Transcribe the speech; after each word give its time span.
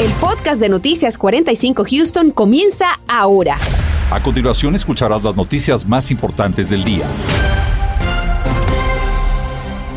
El 0.00 0.12
podcast 0.20 0.60
de 0.60 0.68
Noticias 0.68 1.18
45 1.18 1.84
Houston 1.90 2.30
comienza 2.30 2.86
ahora. 3.08 3.56
A 4.12 4.22
continuación 4.22 4.76
escucharás 4.76 5.24
las 5.24 5.36
noticias 5.36 5.84
más 5.84 6.12
importantes 6.12 6.70
del 6.70 6.84
día. 6.84 7.04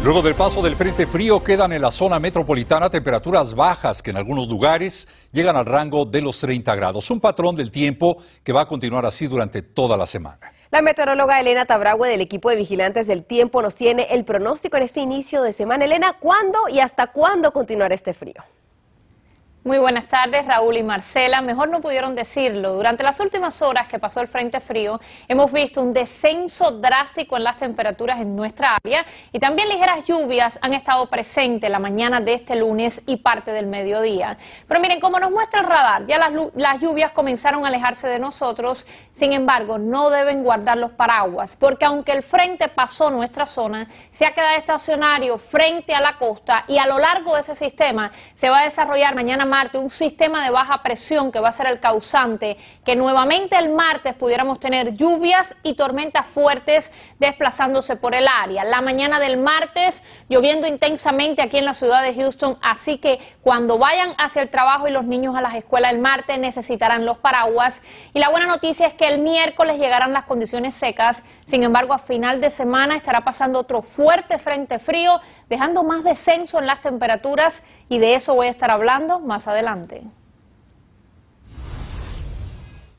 Luego 0.03 0.23
del 0.23 0.33
paso 0.33 0.63
del 0.63 0.75
Frente 0.75 1.05
Frío 1.05 1.43
quedan 1.43 1.71
en 1.71 1.83
la 1.83 1.91
zona 1.91 2.19
metropolitana 2.19 2.89
temperaturas 2.89 3.53
bajas 3.53 4.01
que 4.01 4.09
en 4.09 4.17
algunos 4.17 4.47
lugares 4.47 5.07
llegan 5.31 5.55
al 5.55 5.67
rango 5.67 6.03
de 6.03 6.21
los 6.21 6.39
30 6.39 6.73
grados, 6.73 7.11
un 7.11 7.19
patrón 7.19 7.55
del 7.55 7.69
tiempo 7.69 8.17
que 8.43 8.53
va 8.53 8.61
a 8.61 8.67
continuar 8.67 9.05
así 9.05 9.27
durante 9.27 9.61
toda 9.61 9.95
la 9.97 10.07
semana. 10.07 10.51
La 10.71 10.81
meteoróloga 10.81 11.39
Elena 11.39 11.67
Tabragüe 11.67 12.09
del 12.09 12.21
equipo 12.21 12.49
de 12.49 12.55
vigilantes 12.55 13.05
del 13.05 13.23
tiempo 13.23 13.61
nos 13.61 13.75
tiene 13.75 14.07
el 14.09 14.25
pronóstico 14.25 14.77
en 14.77 14.83
este 14.83 15.01
inicio 15.01 15.43
de 15.43 15.53
semana. 15.53 15.85
Elena, 15.85 16.17
¿cuándo 16.19 16.57
y 16.71 16.79
hasta 16.79 17.05
cuándo 17.05 17.53
continuará 17.53 17.93
este 17.93 18.15
frío? 18.15 18.41
Muy 19.63 19.77
buenas 19.77 20.07
tardes, 20.07 20.47
Raúl 20.47 20.77
y 20.77 20.81
Marcela. 20.81 21.39
Mejor 21.39 21.69
no 21.69 21.81
pudieron 21.81 22.15
decirlo. 22.15 22.73
Durante 22.73 23.03
las 23.03 23.19
últimas 23.19 23.61
horas 23.61 23.87
que 23.87 23.99
pasó 23.99 24.19
el 24.19 24.27
Frente 24.27 24.59
Frío, 24.59 24.99
hemos 25.27 25.51
visto 25.51 25.83
un 25.83 25.93
descenso 25.93 26.71
drástico 26.71 27.37
en 27.37 27.43
las 27.43 27.57
temperaturas 27.57 28.19
en 28.19 28.35
nuestra 28.35 28.75
área 28.83 29.05
y 29.31 29.37
también 29.37 29.69
ligeras 29.69 30.03
lluvias 30.03 30.57
han 30.63 30.73
estado 30.73 31.07
presentes 31.11 31.69
la 31.69 31.77
mañana 31.77 32.19
de 32.19 32.33
este 32.33 32.55
lunes 32.55 33.03
y 33.05 33.17
parte 33.17 33.51
del 33.51 33.67
mediodía. 33.67 34.35
Pero 34.67 34.79
miren, 34.79 34.99
como 34.99 35.19
nos 35.19 35.29
muestra 35.29 35.61
el 35.61 35.67
radar, 35.67 36.07
ya 36.07 36.17
las, 36.17 36.79
lluvias 36.79 37.11
comenzaron 37.11 37.63
a 37.63 37.67
alejarse 37.67 38.07
de 38.07 38.17
nosotros. 38.17 38.87
Sin 39.11 39.31
embargo, 39.31 39.77
no 39.77 40.09
deben 40.09 40.41
guardar 40.41 40.79
los 40.79 40.89
paraguas, 40.89 41.55
porque 41.55 41.85
aunque 41.85 42.13
el 42.13 42.23
frente 42.23 42.67
pasó 42.67 43.11
nuestra 43.11 43.45
zona, 43.45 43.87
se 44.09 44.25
ha 44.25 44.33
quedado 44.33 44.57
estacionario 44.57 45.37
frente 45.37 45.93
a 45.93 46.01
la 46.01 46.17
costa 46.17 46.65
y 46.67 46.79
a 46.79 46.87
lo 46.87 46.97
largo 46.97 47.35
de 47.35 47.41
ese 47.41 47.53
sistema 47.53 48.11
se 48.33 48.49
va 48.49 48.61
a 48.61 48.63
desarrollar 48.63 49.13
mañana 49.13 49.45
Marte 49.51 49.77
un 49.77 49.89
sistema 49.89 50.45
de 50.45 50.49
baja 50.49 50.81
presión 50.81 51.29
que 51.29 51.41
va 51.41 51.49
a 51.49 51.51
ser 51.51 51.67
el 51.67 51.81
causante 51.81 52.55
que 52.85 52.95
nuevamente 52.95 53.57
el 53.57 53.67
martes 53.67 54.13
pudiéramos 54.13 54.61
tener 54.61 54.95
lluvias 54.95 55.57
y 55.61 55.73
tormentas 55.73 56.25
fuertes 56.25 56.89
desplazándose 57.21 57.95
por 57.95 58.15
el 58.15 58.27
área. 58.27 58.63
La 58.63 58.81
mañana 58.81 59.19
del 59.19 59.37
martes 59.37 60.01
lloviendo 60.27 60.67
intensamente 60.67 61.43
aquí 61.43 61.59
en 61.59 61.65
la 61.65 61.75
ciudad 61.75 62.01
de 62.01 62.15
Houston, 62.15 62.57
así 62.63 62.97
que 62.97 63.19
cuando 63.43 63.77
vayan 63.77 64.15
hacia 64.17 64.41
el 64.41 64.49
trabajo 64.49 64.87
y 64.87 64.91
los 64.91 65.05
niños 65.05 65.35
a 65.35 65.41
las 65.41 65.53
escuelas 65.53 65.93
el 65.93 65.99
martes 65.99 66.39
necesitarán 66.39 67.05
los 67.05 67.19
paraguas. 67.19 67.83
Y 68.15 68.19
la 68.19 68.29
buena 68.29 68.47
noticia 68.47 68.87
es 68.87 68.95
que 68.95 69.07
el 69.07 69.19
miércoles 69.19 69.77
llegarán 69.77 70.13
las 70.13 70.23
condiciones 70.23 70.73
secas, 70.73 71.23
sin 71.45 71.61
embargo 71.61 71.93
a 71.93 71.99
final 71.99 72.41
de 72.41 72.49
semana 72.49 72.95
estará 72.95 73.21
pasando 73.21 73.59
otro 73.59 73.83
fuerte 73.83 74.39
frente 74.39 74.79
frío 74.79 75.21
dejando 75.47 75.83
más 75.83 76.03
descenso 76.03 76.57
en 76.57 76.65
las 76.65 76.81
temperaturas 76.81 77.63
y 77.87 77.99
de 77.99 78.15
eso 78.15 78.33
voy 78.33 78.47
a 78.47 78.49
estar 78.49 78.71
hablando 78.71 79.19
más 79.19 79.47
adelante. 79.47 80.01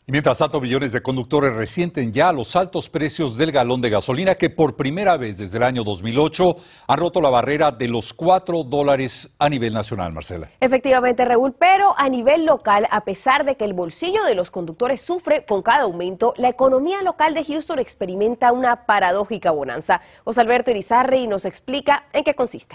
Y 0.04 0.10
mientras 0.10 0.38
tanto, 0.38 0.60
millones 0.60 0.92
de 0.92 1.00
conductores 1.00 1.54
resienten 1.54 2.12
ya 2.12 2.32
los 2.32 2.56
altos 2.56 2.88
precios 2.88 3.36
del 3.36 3.52
galón 3.52 3.80
de 3.80 3.88
gasolina 3.88 4.34
que 4.34 4.50
por 4.50 4.74
primera 4.74 5.16
vez 5.16 5.38
desde 5.38 5.58
el 5.58 5.62
año 5.62 5.84
2008 5.84 6.56
han 6.88 6.98
roto 6.98 7.20
la 7.20 7.30
barrera 7.30 7.70
de 7.70 7.86
los 7.86 8.12
4 8.12 8.64
dólares 8.64 9.32
a 9.38 9.48
nivel 9.48 9.72
nacional, 9.72 10.12
Marcela. 10.12 10.48
Efectivamente, 10.58 11.24
Raúl, 11.24 11.54
pero 11.56 11.94
a 11.96 12.08
nivel 12.08 12.44
local, 12.46 12.88
a 12.90 13.04
pesar 13.04 13.44
de 13.44 13.54
que 13.54 13.64
el 13.64 13.74
bolsillo 13.74 14.24
de 14.24 14.34
los 14.34 14.50
conductores 14.50 15.00
sufre 15.02 15.44
con 15.44 15.62
cada 15.62 15.84
aumento, 15.84 16.34
la 16.36 16.48
economía 16.48 17.00
local 17.02 17.32
de 17.32 17.44
Houston 17.44 17.78
experimenta 17.78 18.50
una 18.50 18.86
paradójica 18.86 19.52
bonanza. 19.52 20.00
José 20.24 20.40
Alberto 20.40 20.72
Irizarri 20.72 21.28
nos 21.28 21.44
explica 21.44 22.06
en 22.12 22.24
qué 22.24 22.34
consiste. 22.34 22.74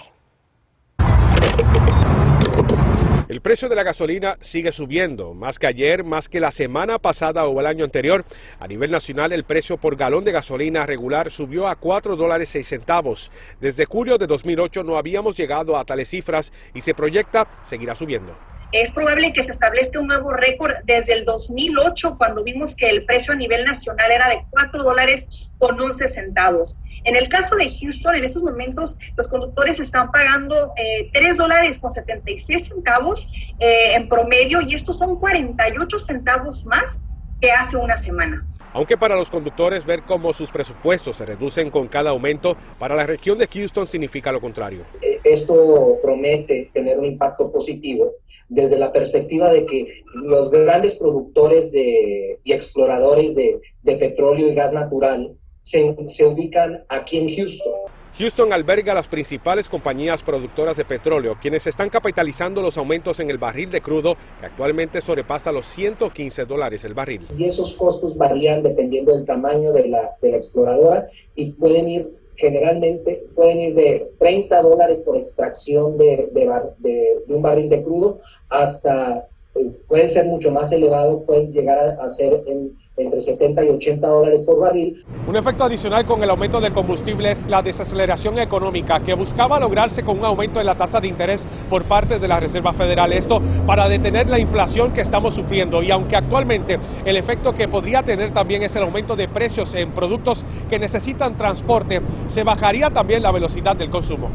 El 3.28 3.42
precio 3.42 3.68
de 3.68 3.76
la 3.76 3.82
gasolina 3.82 4.38
sigue 4.40 4.72
subiendo, 4.72 5.34
más 5.34 5.58
que 5.58 5.66
ayer, 5.66 6.02
más 6.02 6.30
que 6.30 6.40
la 6.40 6.50
semana 6.50 6.98
pasada 6.98 7.44
o 7.44 7.60
el 7.60 7.66
año 7.66 7.84
anterior. 7.84 8.24
A 8.58 8.66
nivel 8.66 8.90
nacional, 8.90 9.34
el 9.34 9.44
precio 9.44 9.76
por 9.76 9.96
galón 9.96 10.24
de 10.24 10.32
gasolina 10.32 10.86
regular 10.86 11.30
subió 11.30 11.68
a 11.68 11.76
4 11.76 12.16
dólares 12.16 12.48
6 12.48 12.66
centavos. 12.66 13.30
Desde 13.60 13.84
julio 13.84 14.16
de 14.16 14.26
2008 14.26 14.82
no 14.82 14.96
habíamos 14.96 15.36
llegado 15.36 15.76
a 15.76 15.84
tales 15.84 16.08
cifras 16.08 16.54
y 16.72 16.80
se 16.80 16.94
proyecta 16.94 17.46
seguirá 17.64 17.94
subiendo. 17.94 18.34
Es 18.72 18.92
probable 18.92 19.34
que 19.34 19.42
se 19.42 19.52
establezca 19.52 20.00
un 20.00 20.06
nuevo 20.06 20.32
récord 20.32 20.72
desde 20.84 21.12
el 21.12 21.26
2008, 21.26 22.16
cuando 22.16 22.42
vimos 22.44 22.74
que 22.74 22.88
el 22.88 23.04
precio 23.04 23.34
a 23.34 23.36
nivel 23.36 23.66
nacional 23.66 24.10
era 24.10 24.30
de 24.30 24.46
4 24.48 24.82
dólares 24.82 25.50
con 25.58 25.78
11 25.78 26.06
centavos. 26.06 26.78
En 27.04 27.16
el 27.16 27.28
caso 27.28 27.56
de 27.56 27.70
Houston, 27.70 28.16
en 28.16 28.24
estos 28.24 28.42
momentos 28.42 28.98
los 29.16 29.28
conductores 29.28 29.80
están 29.80 30.10
pagando 30.10 30.72
eh, 30.76 31.10
3 31.12 31.36
dólares 31.36 31.78
con 31.78 31.90
76 31.90 32.68
centavos 32.68 33.28
eh, 33.58 33.94
en 33.94 34.08
promedio 34.08 34.60
y 34.62 34.74
estos 34.74 34.98
son 34.98 35.18
48 35.18 35.98
centavos 35.98 36.64
más 36.64 37.00
que 37.40 37.50
hace 37.50 37.76
una 37.76 37.96
semana. 37.96 38.46
Aunque 38.72 38.96
para 38.96 39.16
los 39.16 39.30
conductores 39.30 39.86
ver 39.86 40.02
cómo 40.02 40.32
sus 40.32 40.50
presupuestos 40.50 41.16
se 41.16 41.24
reducen 41.24 41.70
con 41.70 41.88
cada 41.88 42.10
aumento, 42.10 42.56
para 42.78 42.94
la 42.94 43.06
región 43.06 43.38
de 43.38 43.46
Houston 43.46 43.86
significa 43.86 44.30
lo 44.30 44.40
contrario. 44.40 44.84
Esto 45.24 45.98
promete 46.02 46.70
tener 46.74 46.98
un 46.98 47.06
impacto 47.06 47.50
positivo 47.50 48.12
desde 48.48 48.78
la 48.78 48.92
perspectiva 48.92 49.52
de 49.52 49.66
que 49.66 50.02
los 50.14 50.50
grandes 50.50 50.94
productores 50.94 51.70
de, 51.70 52.38
y 52.44 52.52
exploradores 52.52 53.34
de, 53.34 53.60
de 53.82 53.96
petróleo 53.96 54.48
y 54.48 54.54
gas 54.54 54.72
natural 54.72 55.36
se, 55.62 55.96
se, 56.08 56.24
ubican 56.24 56.84
aquí 56.88 57.18
en 57.18 57.36
Houston. 57.36 57.72
Houston 58.18 58.52
alberga 58.52 58.94
las 58.94 59.06
principales 59.06 59.68
compañías 59.68 60.24
productoras 60.24 60.76
de 60.76 60.84
petróleo, 60.84 61.36
quienes 61.40 61.68
están 61.68 61.88
capitalizando 61.88 62.60
los 62.60 62.76
aumentos 62.76 63.20
en 63.20 63.30
el 63.30 63.38
barril 63.38 63.70
de 63.70 63.80
crudo, 63.80 64.16
que 64.40 64.46
actualmente 64.46 65.00
sobrepasa 65.00 65.52
los 65.52 65.66
115 65.66 66.44
dólares 66.44 66.84
el 66.84 66.94
barril. 66.94 67.26
Y 67.36 67.44
esos 67.44 67.74
costos 67.74 68.16
varían 68.16 68.64
dependiendo 68.64 69.14
del 69.14 69.24
tamaño 69.24 69.72
de 69.72 69.88
la, 69.88 70.16
de 70.20 70.30
la 70.32 70.36
exploradora 70.36 71.08
y 71.36 71.52
pueden 71.52 71.88
ir 71.88 72.18
generalmente 72.38 73.24
pueden 73.34 73.58
ir 73.58 73.74
de 73.74 74.12
30 74.18 74.62
dólares 74.62 75.00
por 75.00 75.16
extracción 75.16 75.98
de, 75.98 76.30
de, 76.32 76.46
bar, 76.46 76.74
de, 76.78 77.18
de 77.26 77.34
un 77.34 77.42
barril 77.42 77.68
de 77.68 77.82
crudo 77.82 78.20
hasta, 78.48 79.28
eh, 79.56 79.70
pueden 79.88 80.08
ser 80.08 80.24
mucho 80.26 80.52
más 80.52 80.70
elevados, 80.70 81.24
pueden 81.24 81.52
llegar 81.52 81.78
a, 81.78 82.04
a 82.04 82.10
ser 82.10 82.44
en, 82.46 82.76
entre 82.98 83.20
70 83.20 83.64
y 83.64 83.68
80 83.70 84.06
dólares 84.06 84.42
por 84.44 84.58
barril. 84.58 85.04
Un 85.26 85.36
efecto 85.36 85.64
adicional 85.64 86.04
con 86.04 86.22
el 86.22 86.30
aumento 86.30 86.60
del 86.60 86.72
combustible 86.72 87.32
es 87.32 87.46
la 87.46 87.62
desaceleración 87.62 88.38
económica 88.38 89.00
que 89.00 89.14
buscaba 89.14 89.60
lograrse 89.60 90.02
con 90.02 90.18
un 90.18 90.24
aumento 90.24 90.60
en 90.60 90.66
la 90.66 90.74
tasa 90.74 91.00
de 91.00 91.08
interés 91.08 91.46
por 91.70 91.84
parte 91.84 92.18
de 92.18 92.28
la 92.28 92.40
Reserva 92.40 92.72
Federal. 92.72 93.12
Esto 93.12 93.40
para 93.66 93.88
detener 93.88 94.28
la 94.28 94.38
inflación 94.38 94.92
que 94.92 95.00
estamos 95.00 95.34
sufriendo 95.34 95.82
y 95.82 95.90
aunque 95.90 96.16
actualmente 96.16 96.78
el 97.04 97.16
efecto 97.16 97.54
que 97.54 97.68
podría 97.68 98.02
tener 98.02 98.32
también 98.32 98.62
es 98.62 98.74
el 98.76 98.82
aumento 98.82 99.16
de 99.16 99.28
precios 99.28 99.74
en 99.74 99.92
productos 99.92 100.44
que 100.68 100.78
necesitan 100.78 101.36
transporte, 101.36 102.00
se 102.28 102.42
bajaría 102.42 102.90
también 102.90 103.22
la 103.22 103.32
velocidad 103.32 103.76
del 103.76 103.90
consumo. 103.90 104.28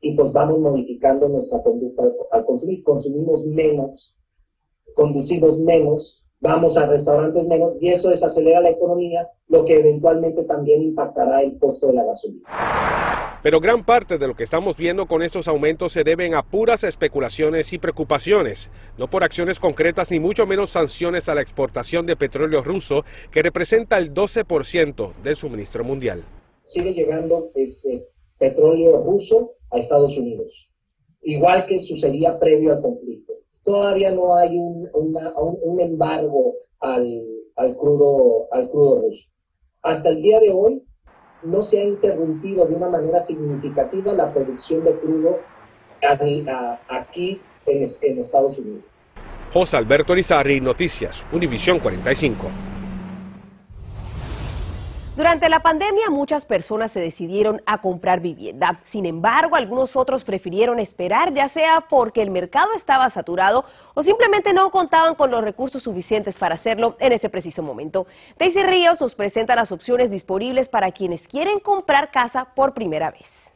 Y 0.00 0.14
pues 0.16 0.32
vamos 0.32 0.58
modificando 0.58 1.28
nuestra 1.28 1.62
conducta 1.62 2.02
al 2.32 2.44
consumir. 2.44 2.82
Consumimos 2.82 3.44
menos, 3.46 4.14
conducimos 4.94 5.58
menos, 5.60 6.23
vamos 6.40 6.76
a 6.76 6.86
restaurantes 6.86 7.46
menos 7.46 7.74
y 7.80 7.88
eso 7.88 8.10
desacelera 8.10 8.60
la 8.60 8.70
economía, 8.70 9.28
lo 9.48 9.64
que 9.64 9.78
eventualmente 9.78 10.44
también 10.44 10.82
impactará 10.82 11.42
el 11.42 11.58
costo 11.58 11.88
de 11.88 11.94
la 11.94 12.04
gasolina. 12.04 12.48
Pero 13.42 13.60
gran 13.60 13.84
parte 13.84 14.16
de 14.16 14.26
lo 14.26 14.34
que 14.34 14.44
estamos 14.44 14.76
viendo 14.76 15.06
con 15.06 15.22
estos 15.22 15.48
aumentos 15.48 15.92
se 15.92 16.02
deben 16.02 16.34
a 16.34 16.42
puras 16.42 16.82
especulaciones 16.82 17.72
y 17.72 17.78
preocupaciones, 17.78 18.70
no 18.96 19.08
por 19.08 19.22
acciones 19.22 19.60
concretas 19.60 20.10
ni 20.10 20.18
mucho 20.18 20.46
menos 20.46 20.70
sanciones 20.70 21.28
a 21.28 21.34
la 21.34 21.42
exportación 21.42 22.06
de 22.06 22.16
petróleo 22.16 22.62
ruso, 22.62 23.04
que 23.30 23.42
representa 23.42 23.98
el 23.98 24.14
12% 24.14 25.14
del 25.22 25.36
suministro 25.36 25.84
mundial. 25.84 26.24
Sigue 26.64 26.94
llegando 26.94 27.50
este 27.54 28.08
petróleo 28.38 29.02
ruso 29.04 29.52
a 29.70 29.78
Estados 29.78 30.16
Unidos, 30.16 30.50
igual 31.20 31.66
que 31.66 31.80
sucedía 31.80 32.38
previo 32.38 32.72
al 32.72 32.80
conflicto 32.80 33.33
todavía 33.64 34.10
no 34.10 34.36
hay 34.36 34.56
un, 34.58 34.88
una, 34.92 35.32
un, 35.36 35.80
embargo 35.80 36.54
al, 36.80 37.06
al, 37.56 37.76
crudo, 37.76 38.46
al 38.52 38.70
crudo 38.70 39.02
ruso. 39.02 39.24
Hasta 39.82 40.10
el 40.10 40.22
día 40.22 40.40
de 40.40 40.50
hoy 40.50 40.82
no 41.42 41.62
se 41.62 41.80
ha 41.80 41.84
interrumpido 41.84 42.66
de 42.66 42.76
una 42.76 42.88
manera 42.88 43.20
significativa 43.20 44.12
la 44.12 44.32
producción 44.32 44.84
de 44.84 44.98
crudo 44.98 45.38
aquí 46.88 47.40
en, 47.66 47.86
en 48.02 48.18
Estados 48.18 48.58
Unidos. 48.58 48.84
José 49.52 49.76
Alberto 49.76 50.14
Rizarri, 50.14 50.60
Noticias, 50.60 51.24
Univisión 51.32 51.78
45. 51.78 52.73
Durante 55.16 55.48
la 55.48 55.60
pandemia 55.60 56.10
muchas 56.10 56.44
personas 56.44 56.90
se 56.90 56.98
decidieron 56.98 57.62
a 57.66 57.80
comprar 57.80 58.18
vivienda. 58.18 58.80
Sin 58.82 59.06
embargo, 59.06 59.54
algunos 59.54 59.94
otros 59.94 60.24
prefirieron 60.24 60.80
esperar, 60.80 61.32
ya 61.32 61.46
sea 61.46 61.82
porque 61.88 62.20
el 62.20 62.32
mercado 62.32 62.70
estaba 62.74 63.08
saturado 63.10 63.64
o 63.94 64.02
simplemente 64.02 64.52
no 64.52 64.72
contaban 64.72 65.14
con 65.14 65.30
los 65.30 65.44
recursos 65.44 65.84
suficientes 65.84 66.36
para 66.36 66.56
hacerlo 66.56 66.96
en 66.98 67.12
ese 67.12 67.28
preciso 67.28 67.62
momento. 67.62 68.08
Daisy 68.40 68.64
Ríos 68.64 69.00
nos 69.00 69.14
presenta 69.14 69.54
las 69.54 69.70
opciones 69.70 70.10
disponibles 70.10 70.68
para 70.68 70.90
quienes 70.90 71.28
quieren 71.28 71.60
comprar 71.60 72.10
casa 72.10 72.46
por 72.56 72.74
primera 72.74 73.12
vez. 73.12 73.53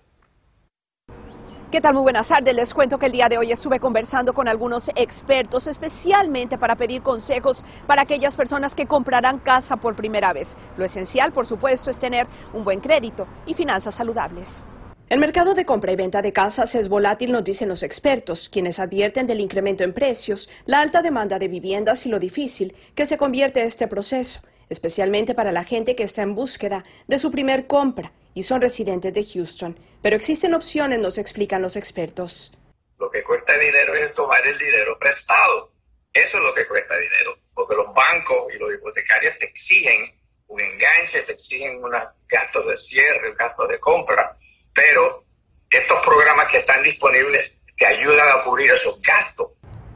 ¿Qué 1.71 1.83
tal? 1.83 1.93
Muy 1.93 2.03
buenas 2.03 2.29
tardes. 2.29 2.55
Les 2.55 2.73
cuento 2.73 2.99
que 2.99 3.05
el 3.05 3.13
día 3.13 3.29
de 3.29 3.37
hoy 3.37 3.53
estuve 3.53 3.79
conversando 3.79 4.33
con 4.33 4.49
algunos 4.49 4.89
expertos, 4.97 5.67
especialmente 5.67 6.57
para 6.57 6.77
pedir 6.77 7.03
consejos 7.03 7.63
para 7.87 8.01
aquellas 8.01 8.37
personas 8.37 8.75
que 8.75 8.87
comprarán 8.87 9.39
casa 9.39 9.77
por 9.77 9.95
primera 9.95 10.33
vez. 10.33 10.57
Lo 10.79 10.87
esencial, 10.87 11.31
por 11.31 11.45
supuesto, 11.45 11.91
es 11.91 11.99
tener 11.99 12.27
un 12.55 12.65
buen 12.65 12.81
crédito 12.81 13.27
y 13.45 13.53
finanzas 13.53 13.97
saludables. 13.97 14.65
El 15.11 15.21
mercado 15.21 15.53
de 15.53 15.67
compra 15.67 15.93
y 15.93 15.97
venta 15.97 16.23
de 16.23 16.33
casas 16.33 16.75
es 16.75 16.89
volátil, 16.89 17.33
nos 17.33 17.45
dicen 17.45 17.69
los 17.69 17.83
expertos, 17.83 18.49
quienes 18.49 18.79
advierten 18.79 19.27
del 19.27 19.41
incremento 19.41 19.85
en 19.85 19.93
precios, 19.93 20.49
la 20.65 20.81
alta 20.81 21.03
demanda 21.03 21.39
de 21.39 21.49
viviendas 21.49 22.07
y 22.07 22.09
lo 22.09 22.19
difícil 22.19 22.75
que 22.95 23.05
se 23.05 23.19
convierte 23.19 23.63
este 23.63 23.89
proceso, 23.89 24.41
especialmente 24.71 25.35
para 25.35 25.53
la 25.53 25.65
gente 25.65 25.97
que 25.97 26.05
está 26.05 26.23
en 26.23 26.35
búsqueda 26.35 26.85
de 27.09 27.19
su 27.19 27.31
primer 27.31 27.67
compra 27.67 28.13
y 28.39 28.45
son 28.45 28.61
residentes 28.61 29.13
de 29.13 29.25
Houston. 29.25 29.77
Pero 30.01 30.15
existen 30.15 30.55
opciones, 30.55 31.01
nos 31.01 31.19
explican 31.19 31.61
los 31.61 31.75
expertos. 31.75 32.53
Lo 32.97 33.11
que 33.11 33.25
cuesta 33.25 33.59
dinero 33.59 33.97
es 33.97 34.15
tomar 34.15 34.47
el 34.47 34.57
dinero 34.57 34.97
prestado. 34.97 35.73
Eso 36.13 36.39
es 36.39 36.45
lo 36.45 36.55
que 36.55 36.65
cuesta 36.69 36.97
dinero, 36.97 37.37
porque 37.53 37.75
los 37.75 37.93
bancos 37.93 38.55
y 38.55 38.59
los 38.59 38.73
hipotecarios 38.73 39.37
te 39.41 39.47
exigen 39.47 40.17
un 40.47 40.61
enganche, 40.61 41.23
te 41.23 41.33
exigen 41.33 41.83
unos 41.83 42.01
gastos 42.29 42.65
de 42.69 42.77
cierre, 42.77 43.35
gastos 43.35 43.69
de 43.71 43.81
compra, 43.81 44.39
pero 44.73 45.25
estos 45.69 46.07
programas 46.07 46.47
que 46.47 46.59
están 46.59 46.81
disponibles 46.85 47.59
te 47.77 47.87
ayudan 47.87 48.39
a 48.39 48.41
cubrir 48.43 48.71
esos 48.71 49.03
gastos. 49.03 49.49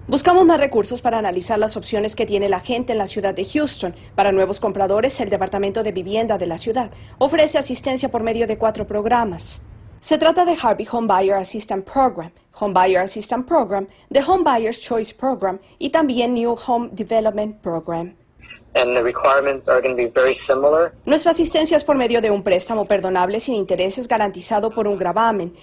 Buscamos 0.09 0.45
más 0.45 0.59
recursos 0.59 1.01
para 1.01 1.19
analizar 1.19 1.61
las 1.61 1.77
opciones 1.77 2.17
que 2.17 2.27
tiene 2.27 2.49
la 2.49 2.59
gente 2.59 2.91
en 2.91 2.99
la 2.99 3.07
ciudad 3.07 3.35
de 3.35 3.45
Houston. 3.45 3.95
Para 4.17 4.33
nuevos 4.33 4.59
compradores, 4.59 5.21
el 5.21 5.31
Departamento 5.31 5.85
de 5.85 5.93
Vivienda 5.93 6.39
de 6.39 6.47
la 6.47 6.59
ciudad 6.59 6.91
ofrece 7.19 7.57
asistencia 7.57 8.09
por 8.09 8.25
medio 8.25 8.49
de 8.49 8.59
cuatro 8.59 8.85
programas. 8.85 9.63
Se 10.01 10.19
trata 10.19 10.45
de 10.45 10.57
Harvey 10.61 10.89
Home 10.91 11.07
Buyer 11.07 11.37
Assistance 11.37 11.89
Program, 11.89 12.33
Home 12.59 12.75
Buyer 12.75 12.99
Assistance 12.99 13.47
Program, 13.47 13.87
The 14.11 14.25
Home 14.27 14.43
Buyer's 14.43 14.81
Choice 14.81 15.15
Program 15.15 15.61
y 15.79 15.91
también 15.91 16.35
New 16.35 16.57
Home 16.67 16.89
Development 16.91 17.61
Program. 17.61 18.17
Nuestra 21.05 21.31
asistencia 21.31 21.77
es 21.77 21.85
por 21.85 21.97
medio 21.97 22.21
de 22.21 22.31
un 22.33 22.43
préstamo 22.43 22.87
perdonable 22.87 23.39
sin 23.39 23.55
intereses 23.55 24.09
garantizado 24.09 24.71
por 24.71 24.89
un 24.89 24.99
gravamen. 24.99 25.55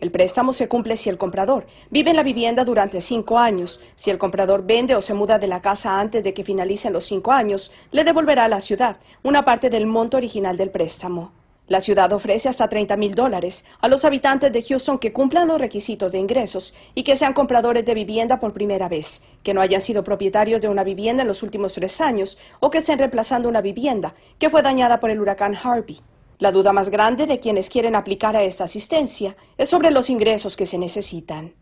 El 0.00 0.10
préstamo 0.10 0.52
se 0.52 0.68
cumple 0.68 0.96
si 0.96 1.08
el 1.08 1.18
comprador 1.18 1.66
vive 1.90 2.10
en 2.10 2.16
la 2.16 2.22
vivienda 2.22 2.64
durante 2.64 3.00
cinco 3.00 3.38
años. 3.38 3.80
Si 3.94 4.10
el 4.10 4.18
comprador 4.18 4.66
vende 4.66 4.96
o 4.96 5.02
se 5.02 5.14
muda 5.14 5.38
de 5.38 5.46
la 5.46 5.62
casa 5.62 6.00
antes 6.00 6.22
de 6.22 6.34
que 6.34 6.44
finalicen 6.44 6.92
los 6.92 7.04
cinco 7.04 7.32
años, 7.32 7.70
le 7.90 8.04
devolverá 8.04 8.44
a 8.44 8.48
la 8.48 8.60
ciudad 8.60 8.98
una 9.22 9.44
parte 9.44 9.70
del 9.70 9.86
monto 9.86 10.16
original 10.16 10.56
del 10.56 10.70
préstamo. 10.70 11.32
La 11.66 11.80
ciudad 11.80 12.12
ofrece 12.12 12.50
hasta 12.50 12.68
30 12.68 12.94
mil 12.98 13.14
dólares 13.14 13.64
a 13.80 13.88
los 13.88 14.04
habitantes 14.04 14.52
de 14.52 14.62
Houston 14.62 14.98
que 14.98 15.14
cumplan 15.14 15.48
los 15.48 15.58
requisitos 15.58 16.12
de 16.12 16.18
ingresos 16.18 16.74
y 16.94 17.04
que 17.04 17.16
sean 17.16 17.32
compradores 17.32 17.86
de 17.86 17.94
vivienda 17.94 18.38
por 18.38 18.52
primera 18.52 18.90
vez, 18.90 19.22
que 19.42 19.54
no 19.54 19.62
hayan 19.62 19.80
sido 19.80 20.04
propietarios 20.04 20.60
de 20.60 20.68
una 20.68 20.84
vivienda 20.84 21.22
en 21.22 21.28
los 21.28 21.42
últimos 21.42 21.72
tres 21.72 22.02
años 22.02 22.36
o 22.60 22.70
que 22.70 22.78
estén 22.78 22.98
reemplazando 22.98 23.48
una 23.48 23.62
vivienda 23.62 24.14
que 24.38 24.50
fue 24.50 24.60
dañada 24.60 25.00
por 25.00 25.08
el 25.08 25.20
huracán 25.20 25.56
Harvey. 25.56 26.02
La 26.44 26.52
duda 26.52 26.74
más 26.74 26.90
grande 26.90 27.26
de 27.26 27.40
quienes 27.40 27.70
quieren 27.70 27.96
aplicar 27.96 28.36
a 28.36 28.42
esta 28.42 28.64
asistencia 28.64 29.34
es 29.56 29.70
sobre 29.70 29.90
los 29.90 30.10
ingresos 30.10 30.58
que 30.58 30.66
se 30.66 30.76
necesitan. 30.76 31.54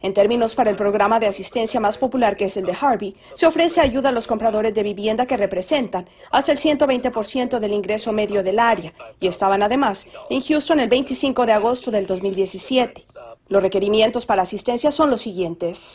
En 0.00 0.12
términos 0.12 0.56
para 0.56 0.70
el 0.70 0.74
programa 0.74 1.20
de 1.20 1.28
asistencia 1.28 1.78
más 1.78 1.96
popular 1.96 2.36
que 2.36 2.46
es 2.46 2.56
el 2.56 2.64
de 2.64 2.76
Harvey, 2.80 3.14
se 3.34 3.46
ofrece 3.46 3.80
ayuda 3.80 4.08
a 4.08 4.12
los 4.12 4.26
compradores 4.26 4.74
de 4.74 4.82
vivienda 4.82 5.26
que 5.26 5.36
representan 5.36 6.08
hasta 6.32 6.50
el 6.50 6.58
120% 6.58 7.60
del 7.60 7.72
ingreso 7.72 8.12
medio 8.12 8.42
del 8.42 8.58
área 8.58 8.92
y 9.20 9.28
estaban 9.28 9.62
además 9.62 10.08
en 10.30 10.40
Houston 10.40 10.80
el 10.80 10.88
25 10.88 11.46
de 11.46 11.52
agosto 11.52 11.92
del 11.92 12.06
2017. 12.08 13.04
Los 13.46 13.62
requerimientos 13.62 14.26
para 14.26 14.42
asistencia 14.42 14.90
son 14.90 15.10
los 15.10 15.20
siguientes. 15.20 15.94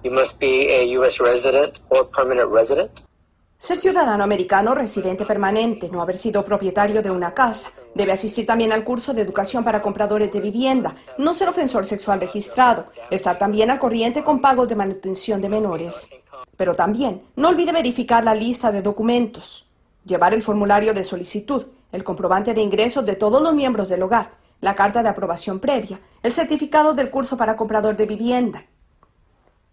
Ser 3.61 3.77
ciudadano 3.77 4.23
americano 4.23 4.73
residente 4.73 5.25
permanente, 5.25 5.89
no 5.89 6.01
haber 6.01 6.15
sido 6.15 6.45
propietario 6.45 7.01
de 7.01 7.11
una 7.11 7.33
casa. 7.33 7.71
Debe 7.93 8.13
asistir 8.13 8.45
también 8.45 8.71
al 8.71 8.85
curso 8.85 9.13
de 9.13 9.21
educación 9.21 9.65
para 9.65 9.81
compradores 9.81 10.31
de 10.31 10.39
vivienda, 10.39 10.95
no 11.17 11.33
ser 11.33 11.49
ofensor 11.49 11.85
sexual 11.85 12.21
registrado, 12.21 12.85
estar 13.11 13.37
también 13.37 13.69
al 13.69 13.77
corriente 13.77 14.23
con 14.23 14.39
pagos 14.39 14.69
de 14.69 14.77
manutención 14.77 15.41
de 15.41 15.49
menores. 15.49 16.09
Pero 16.55 16.73
también 16.73 17.21
no 17.35 17.49
olvide 17.49 17.73
verificar 17.73 18.23
la 18.23 18.33
lista 18.33 18.71
de 18.71 18.81
documentos, 18.81 19.67
llevar 20.05 20.33
el 20.33 20.41
formulario 20.41 20.93
de 20.93 21.03
solicitud, 21.03 21.67
el 21.91 22.05
comprobante 22.05 22.53
de 22.53 22.61
ingresos 22.61 23.05
de 23.05 23.17
todos 23.17 23.41
los 23.41 23.53
miembros 23.53 23.89
del 23.89 24.03
hogar, 24.03 24.31
la 24.61 24.73
carta 24.73 25.03
de 25.03 25.09
aprobación 25.09 25.59
previa, 25.59 25.99
el 26.23 26.33
certificado 26.33 26.93
del 26.93 27.09
curso 27.09 27.35
para 27.35 27.57
comprador 27.57 27.97
de 27.97 28.05
vivienda, 28.05 28.63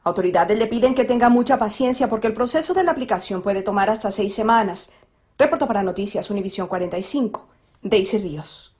Autoridades 0.06 0.56
le 0.56 0.68
piden 0.68 0.94
que 0.94 1.04
tenga 1.04 1.28
mucha 1.28 1.58
paciencia 1.58 2.06
porque 2.06 2.28
el 2.28 2.32
proceso 2.32 2.74
de 2.74 2.84
la 2.84 2.92
aplicación 2.92 3.42
puede 3.42 3.62
tomar 3.62 3.90
hasta 3.90 4.12
seis 4.12 4.32
semanas. 4.32 4.92
Reporto 5.36 5.66
para 5.66 5.82
Noticias 5.82 6.30
Univisión 6.30 6.68
45, 6.68 7.48
Daisy 7.82 8.18
Ríos. 8.18 8.76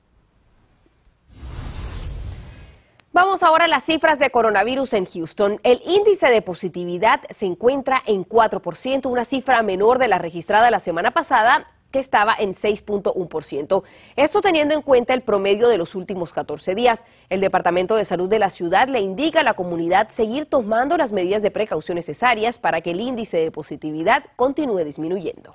Vamos 3.13 3.43
ahora 3.43 3.65
a 3.65 3.69
las 3.69 3.83
cifras 3.83 4.21
de 4.21 4.31
coronavirus 4.31 4.93
en 4.93 5.07
Houston. 5.07 5.59
El 5.65 5.83
índice 5.85 6.29
de 6.29 6.43
positividad 6.43 7.23
se 7.31 7.47
encuentra 7.47 8.05
en 8.07 8.25
4%, 8.25 9.07
una 9.11 9.25
cifra 9.25 9.65
menor 9.65 9.99
de 9.99 10.07
la 10.07 10.19
registrada 10.19 10.71
la 10.71 10.79
semana 10.79 11.11
pasada 11.11 11.67
que 11.91 11.99
estaba 11.99 12.35
en 12.39 12.55
6.1%. 12.55 13.83
Esto 14.17 14.41
teniendo 14.41 14.75
en 14.75 14.83
cuenta 14.83 15.15
el 15.15 15.23
promedio 15.23 15.69
de 15.69 15.79
los 15.79 15.95
últimos 15.95 16.33
14 16.33 16.75
días. 16.75 17.05
El 17.29 17.41
Departamento 17.41 17.97
de 17.97 18.05
Salud 18.05 18.29
de 18.29 18.39
la 18.39 18.51
ciudad 18.51 18.89
le 18.89 19.01
indica 19.01 19.41
a 19.41 19.45
la 19.45 19.55
comunidad 19.55 20.11
seguir 20.11 20.47
tomando 20.47 20.97
las 20.97 21.13
medidas 21.13 21.43
de 21.43 21.51
precaución 21.51 21.97
necesarias 21.97 22.59
para 22.59 22.81
que 22.81 22.91
el 22.91 23.01
índice 23.01 23.39
de 23.39 23.51
positividad 23.51 24.25
continúe 24.37 24.85
disminuyendo. 24.85 25.55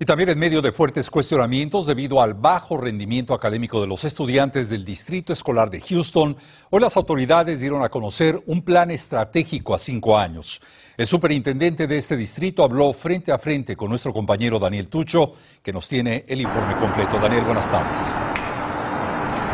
Y 0.00 0.04
también 0.04 0.28
en 0.28 0.38
medio 0.38 0.62
de 0.62 0.70
fuertes 0.70 1.10
cuestionamientos 1.10 1.86
debido 1.86 2.22
al 2.22 2.34
bajo 2.34 2.76
rendimiento 2.76 3.34
académico 3.34 3.80
de 3.80 3.88
los 3.88 4.04
estudiantes 4.04 4.68
del 4.68 4.84
Distrito 4.84 5.32
Escolar 5.32 5.70
de 5.70 5.80
Houston, 5.80 6.36
hoy 6.70 6.80
las 6.80 6.96
autoridades 6.96 7.58
dieron 7.58 7.82
a 7.82 7.88
conocer 7.88 8.40
un 8.46 8.62
plan 8.62 8.92
estratégico 8.92 9.74
a 9.74 9.78
cinco 9.78 10.16
años. 10.16 10.60
El 10.96 11.08
superintendente 11.08 11.88
de 11.88 11.98
este 11.98 12.16
distrito 12.16 12.62
habló 12.62 12.92
frente 12.92 13.32
a 13.32 13.38
frente 13.38 13.74
con 13.74 13.90
nuestro 13.90 14.12
compañero 14.12 14.60
Daniel 14.60 14.88
Tucho, 14.88 15.32
que 15.64 15.72
nos 15.72 15.88
tiene 15.88 16.24
el 16.28 16.42
informe 16.42 16.76
completo. 16.76 17.18
Daniel, 17.18 17.42
buenas 17.42 17.68
tardes. 17.68 18.47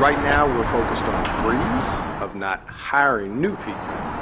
Right 0.00 0.18
now 0.22 0.46
we're 0.46 0.62
focused 0.70 1.04
on 1.08 1.24
freeze 1.42 2.00
of 2.22 2.36
not 2.36 2.60
hiring 2.68 3.40
new 3.40 3.56
people. 3.56 4.19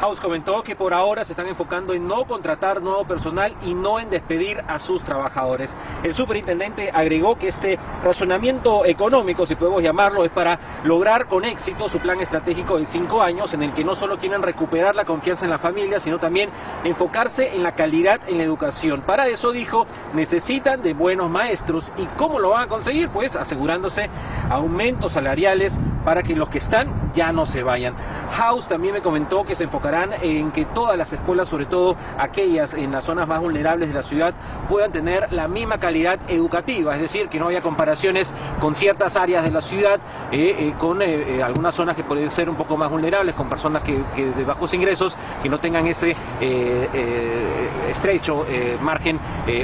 House 0.00 0.18
comentó 0.18 0.62
que 0.62 0.74
por 0.74 0.94
ahora 0.94 1.26
se 1.26 1.34
están 1.34 1.46
enfocando 1.46 1.92
en 1.92 2.08
no 2.08 2.24
contratar 2.24 2.80
nuevo 2.80 3.04
personal 3.04 3.54
y 3.66 3.74
no 3.74 4.00
en 4.00 4.08
despedir 4.08 4.64
a 4.66 4.78
sus 4.78 5.04
trabajadores. 5.04 5.76
El 6.02 6.14
superintendente 6.14 6.90
agregó 6.90 7.36
que 7.36 7.48
este 7.48 7.78
razonamiento 8.02 8.86
económico, 8.86 9.44
si 9.44 9.56
podemos 9.56 9.82
llamarlo, 9.82 10.24
es 10.24 10.30
para 10.30 10.58
lograr 10.84 11.26
con 11.26 11.44
éxito 11.44 11.90
su 11.90 11.98
plan 11.98 12.18
estratégico 12.20 12.78
de 12.78 12.86
cinco 12.86 13.20
años 13.20 13.52
en 13.52 13.62
el 13.62 13.74
que 13.74 13.84
no 13.84 13.94
solo 13.94 14.18
quieren 14.18 14.42
recuperar 14.42 14.94
la 14.94 15.04
confianza 15.04 15.44
en 15.44 15.50
la 15.50 15.58
familia, 15.58 16.00
sino 16.00 16.18
también 16.18 16.48
enfocarse 16.82 17.54
en 17.54 17.62
la 17.62 17.74
calidad 17.74 18.22
en 18.26 18.38
la 18.38 18.44
educación. 18.44 19.02
Para 19.02 19.28
eso, 19.28 19.52
dijo, 19.52 19.86
necesitan 20.14 20.80
de 20.80 20.94
buenos 20.94 21.28
maestros. 21.28 21.92
¿Y 21.98 22.06
cómo 22.16 22.38
lo 22.38 22.50
van 22.50 22.64
a 22.64 22.68
conseguir? 22.68 23.10
Pues 23.10 23.36
asegurándose 23.36 24.08
aumentos 24.48 25.12
salariales 25.12 25.78
para 26.04 26.22
que 26.22 26.34
los 26.34 26.48
que 26.48 26.58
están 26.58 27.12
ya 27.14 27.32
no 27.32 27.46
se 27.46 27.62
vayan. 27.62 27.94
House 28.32 28.68
también 28.68 28.94
me 28.94 29.02
comentó 29.02 29.44
que 29.44 29.56
se 29.56 29.64
enfocarán 29.64 30.12
en 30.22 30.50
que 30.52 30.64
todas 30.64 30.96
las 30.96 31.12
escuelas, 31.12 31.48
sobre 31.48 31.66
todo 31.66 31.96
aquellas 32.18 32.74
en 32.74 32.92
las 32.92 33.04
zonas 33.04 33.26
más 33.26 33.40
vulnerables 33.40 33.88
de 33.88 33.94
la 33.94 34.02
ciudad, 34.02 34.34
puedan 34.68 34.92
tener 34.92 35.32
la 35.32 35.48
misma 35.48 35.78
calidad 35.78 36.18
educativa, 36.28 36.94
es 36.94 37.00
decir, 37.00 37.28
que 37.28 37.38
no 37.38 37.48
haya 37.48 37.60
comparaciones 37.60 38.32
con 38.60 38.74
ciertas 38.74 39.16
áreas 39.16 39.44
de 39.44 39.50
la 39.50 39.60
ciudad, 39.60 40.00
eh, 40.32 40.56
eh, 40.58 40.74
con 40.78 41.02
eh, 41.02 41.42
algunas 41.42 41.74
zonas 41.74 41.96
que 41.96 42.04
pueden 42.04 42.30
ser 42.30 42.48
un 42.48 42.56
poco 42.56 42.76
más 42.76 42.90
vulnerables, 42.90 43.34
con 43.34 43.48
personas 43.48 43.82
que, 43.82 44.00
de 44.16 44.44
bajos 44.44 44.72
ingresos, 44.74 45.16
que 45.42 45.48
no 45.48 45.58
tengan 45.58 45.86
ese 45.86 46.14
estrecho 47.88 48.46
margen 48.80 49.18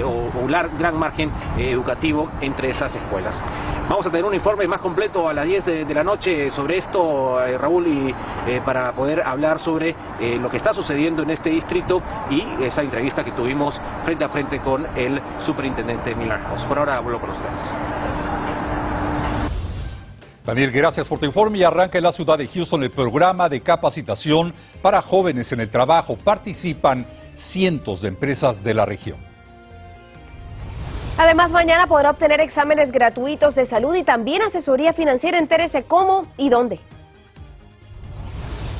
o, 0.04 0.46
gran 0.78 0.98
margen 0.98 1.30
educativo 1.58 2.28
entre 2.40 2.70
esas 2.70 2.94
escuelas. 2.94 3.42
Vamos 3.88 4.04
a 4.04 4.10
tener 4.10 4.24
un 4.24 4.34
informe 4.34 4.66
más 4.66 4.80
completo 4.80 5.28
a 5.28 5.32
las 5.32 5.46
10 5.46 5.64
de, 5.64 5.94
la 5.94 6.02
noche 6.02 6.35
sobre 6.50 6.78
esto, 6.78 7.44
eh, 7.44 7.58
Raúl, 7.58 7.86
y 7.86 8.14
eh, 8.46 8.60
para 8.64 8.92
poder 8.92 9.22
hablar 9.22 9.58
sobre 9.58 9.94
eh, 10.20 10.38
lo 10.40 10.50
que 10.50 10.56
está 10.56 10.72
sucediendo 10.72 11.22
en 11.22 11.30
este 11.30 11.50
distrito 11.50 12.02
y 12.30 12.44
esa 12.62 12.82
entrevista 12.82 13.24
que 13.24 13.32
tuvimos 13.32 13.80
frente 14.04 14.24
a 14.24 14.28
frente 14.28 14.60
con 14.60 14.86
el 14.96 15.20
superintendente 15.40 16.14
Miller 16.14 16.38
House. 16.38 16.62
Por 16.64 16.78
ahora 16.78 16.96
hablo 16.96 17.20
con 17.20 17.30
ustedes. 17.30 17.50
Daniel, 20.44 20.70
gracias 20.70 21.08
por 21.08 21.18
tu 21.18 21.26
informe 21.26 21.58
y 21.58 21.64
arranca 21.64 21.98
en 21.98 22.04
la 22.04 22.12
ciudad 22.12 22.38
de 22.38 22.46
Houston 22.46 22.84
el 22.84 22.90
programa 22.90 23.48
de 23.48 23.60
capacitación 23.60 24.54
para 24.80 25.02
jóvenes 25.02 25.50
en 25.50 25.58
el 25.58 25.70
trabajo. 25.70 26.16
Participan 26.16 27.04
cientos 27.34 28.02
de 28.02 28.08
empresas 28.08 28.62
de 28.62 28.74
la 28.74 28.86
región. 28.86 29.35
Además, 31.18 31.50
mañana 31.50 31.86
podrá 31.86 32.10
obtener 32.10 32.40
exámenes 32.40 32.92
gratuitos 32.92 33.54
de 33.54 33.64
salud 33.64 33.94
y 33.94 34.04
también 34.04 34.42
asesoría 34.42 34.92
financiera. 34.92 35.38
Entérese 35.38 35.84
cómo 35.84 36.26
y 36.36 36.50
dónde. 36.50 36.78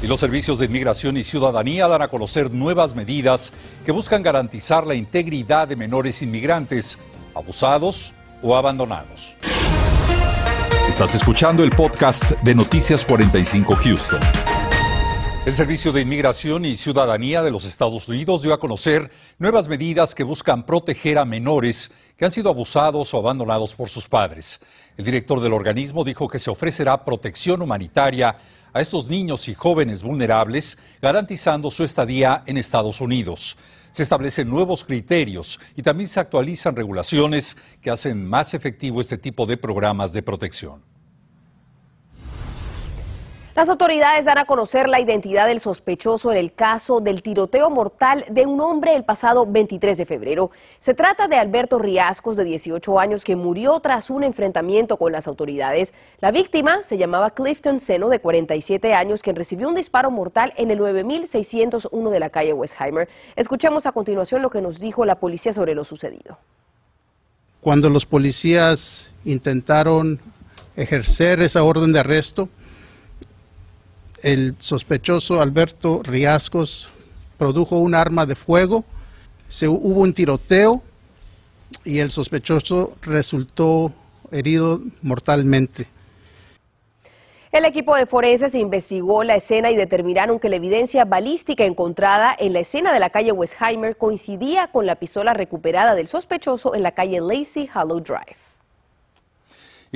Y 0.03 0.07
los 0.07 0.21
servicios 0.21 0.59
de 0.59 0.67
inmigración 0.67 1.17
y 1.17 1.25
ciudadanía 1.25 1.89
dan 1.89 2.03
a 2.03 2.09
conocer 2.09 2.51
nuevas 2.51 2.95
medidas 2.95 3.53
que 3.87 3.93
buscan 3.93 4.23
garantizar 4.23 4.87
la 4.87 4.95
integridad 4.95 5.67
de 5.67 5.77
menores 5.77 6.21
inmigrantes 6.21 6.99
abusados 7.35 8.13
o 8.43 8.55
abandonados. 8.55 9.35
Estás 10.87 11.15
escuchando 11.15 11.65
el 11.65 11.71
podcast 11.71 12.33
de 12.43 12.55
Noticias 12.55 13.07
45 13.07 13.75
Houston. 13.75 14.21
El 15.47 15.55
Servicio 15.55 15.93
de 15.93 16.01
Inmigración 16.01 16.65
y 16.65 16.77
Ciudadanía 16.77 17.41
de 17.43 17.53
los 17.53 17.65
Estados 17.65 18.09
Unidos 18.09 18.43
dio 18.43 18.53
a 18.53 18.59
conocer 18.59 19.11
nuevas 19.39 19.69
medidas 19.69 20.15
que 20.15 20.25
buscan 20.25 20.67
proteger 20.67 21.19
a 21.19 21.25
menores 21.25 21.93
que 22.17 22.25
han 22.25 22.31
sido 22.31 22.49
abusados 22.49 23.13
o 23.13 23.19
abandonados 23.19 23.75
por 23.75 23.89
sus 23.89 24.09
padres. 24.09 24.59
El 24.97 25.05
director 25.05 25.41
del 25.41 25.53
organismo 25.53 26.05
dijo 26.05 26.29
que 26.29 26.39
se 26.39 26.51
ofrecerá 26.51 27.05
protección 27.05 27.61
humanitaria 27.61 28.37
a 28.73 28.81
estos 28.81 29.09
niños 29.09 29.49
y 29.49 29.55
jóvenes 29.55 30.03
vulnerables, 30.03 30.79
garantizando 31.01 31.71
su 31.71 31.85
estadía 31.85 32.43
en 32.47 32.57
Estados 32.57 33.01
Unidos. 33.01 33.57
Se 33.93 34.03
establecen 34.03 34.51
nuevos 34.51 34.85
criterios 34.85 35.59
y 35.77 35.83
también 35.83 36.09
se 36.09 36.21
actualizan 36.21 36.77
regulaciones 36.77 37.57
que 37.81 37.91
hacen 37.91 38.27
más 38.27 38.53
efectivo 38.55 39.01
este 39.01 39.17
tipo 39.19 39.47
de 39.47 39.57
programas 39.57 40.13
de 40.13 40.23
protección. 40.23 40.96
Las 43.57 43.71
autoridades 43.71 44.27
dan 44.27 44.37
a 44.37 44.45
conocer 44.45 44.87
la 44.87 45.01
identidad 45.01 45.47
del 45.47 45.61
sospechoso 45.61 46.31
en 46.31 46.37
el 46.37 46.53
caso 46.53 47.01
del 47.01 47.23
tiroteo 47.23 47.71
mortal 47.71 48.27
de 48.29 48.45
un 48.45 48.61
hombre 48.61 48.95
el 48.95 49.03
pasado 49.03 49.47
23 49.47 49.97
de 49.97 50.05
febrero. 50.05 50.51
Se 50.79 50.93
trata 50.93 51.27
de 51.27 51.37
Alberto 51.37 51.79
Riascos, 51.79 52.37
de 52.37 52.45
18 52.45 53.01
años, 53.01 53.25
que 53.25 53.35
murió 53.35 53.81
tras 53.81 54.11
un 54.11 54.25
enfrentamiento 54.25 54.99
con 54.99 55.11
las 55.11 55.27
autoridades. 55.27 55.95
La 56.21 56.33
víctima 56.33 56.83
se 56.83 56.99
llamaba 56.99 57.31
Clifton 57.31 57.81
Seno, 57.81 58.11
de 58.11 58.19
47 58.19 58.93
años, 58.93 59.23
quien 59.23 59.37
recibió 59.37 59.69
un 59.69 59.75
disparo 59.75 60.11
mortal 60.11 60.53
en 60.59 60.71
el 60.71 60.77
9601 60.77 62.11
de 62.11 62.21
la 62.21 62.29
calle 62.29 62.53
Westheimer. 62.53 63.09
Escuchemos 63.37 63.87
a 63.87 63.93
continuación 63.93 64.43
lo 64.43 64.51
que 64.51 64.61
nos 64.61 64.79
dijo 64.79 65.07
la 65.07 65.15
policía 65.15 65.55
sobre 65.55 65.75
lo 65.75 65.87
sucedido. 65.87 66.37
Cuando 67.63 67.89
los 67.89 68.05
policías 68.05 69.15
intentaron 69.25 70.21
ejercer 70.77 71.41
esa 71.41 71.63
orden 71.63 71.95
de 71.95 72.01
arresto, 72.01 72.51
el 74.27 74.57
sospechoso 74.59 75.41
Alberto 75.41 76.03
Riascos 76.03 76.89
produjo 77.39 77.79
un 77.79 77.95
arma 77.95 78.27
de 78.27 78.35
fuego, 78.35 78.85
se, 79.47 79.69
hubo 79.69 80.01
un 80.01 80.13
tiroteo 80.15 80.83
y 81.85 82.01
el 82.01 82.11
sospechoso 82.11 82.95
resultó 83.03 83.93
herido 84.33 84.81
mortalmente. 85.03 85.87
El 87.53 87.67
equipo 87.67 87.95
de 87.95 88.07
forenses 88.07 88.57
investigó 88.57 89.23
la 89.23 89.37
escena 89.37 89.71
y 89.71 89.77
determinaron 89.77 90.41
que 90.41 90.49
la 90.49 90.57
evidencia 90.57 91.05
balística 91.05 91.65
encontrada 91.65 92.35
en 92.37 92.53
la 92.53 92.59
escena 92.59 92.93
de 92.93 92.99
la 92.99 93.11
calle 93.11 93.31
Westheimer 93.31 93.97
coincidía 93.97 94.67
con 94.73 94.87
la 94.87 94.97
pistola 94.97 95.35
recuperada 95.35 95.95
del 95.95 96.09
sospechoso 96.09 96.75
en 96.75 96.83
la 96.83 96.91
calle 96.91 97.21
Lacey 97.21 97.71
Hollow 97.73 98.01
Drive. 98.01 98.46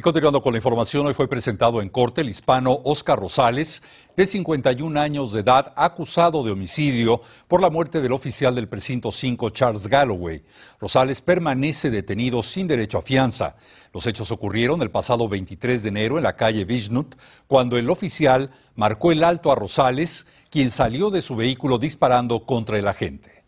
Y 0.00 0.02
continuando 0.02 0.40
con 0.40 0.54
la 0.54 0.59
información, 0.59 1.07
hoy 1.07 1.12
fue 1.12 1.28
presentado 1.28 1.83
en 1.83 1.90
corte 1.90 2.23
el 2.23 2.30
hispano 2.30 2.80
Oscar 2.85 3.19
Rosales, 3.19 3.83
de 4.16 4.25
51 4.25 4.99
años 4.99 5.30
de 5.30 5.40
edad, 5.40 5.75
acusado 5.76 6.42
de 6.42 6.52
homicidio 6.52 7.21
por 7.47 7.61
la 7.61 7.69
muerte 7.69 8.00
del 8.00 8.12
oficial 8.12 8.54
del 8.54 8.66
precinto 8.66 9.12
5, 9.12 9.50
Charles 9.50 9.87
Galloway. 9.87 10.42
Rosales 10.80 11.21
permanece 11.21 11.90
detenido 11.90 12.42
sin 12.42 12.66
derecho 12.66 12.97
a 12.97 13.02
fianza. 13.02 13.57
Los 13.92 14.07
hechos 14.07 14.33
ocurrieron 14.33 14.80
el 14.80 14.90
pasado 14.90 15.28
23 15.28 15.83
de 15.83 15.90
enero 15.90 16.16
en 16.16 16.25
la 16.25 16.35
calle 16.35 16.64
Vishnut, 16.64 17.16
cuando 17.47 17.76
el 17.76 17.90
oficial 17.90 18.52
marcó 18.76 19.12
el 19.12 19.23
alto 19.23 19.52
a 19.52 19.54
Rosales, 19.54 20.26
quien 20.49 20.71
salió 20.71 21.11
de 21.11 21.21
su 21.21 21.37
vehículo 21.37 21.76
disparando 21.78 22.47
contra 22.47 22.78
el 22.78 22.88
agente. 22.88 23.39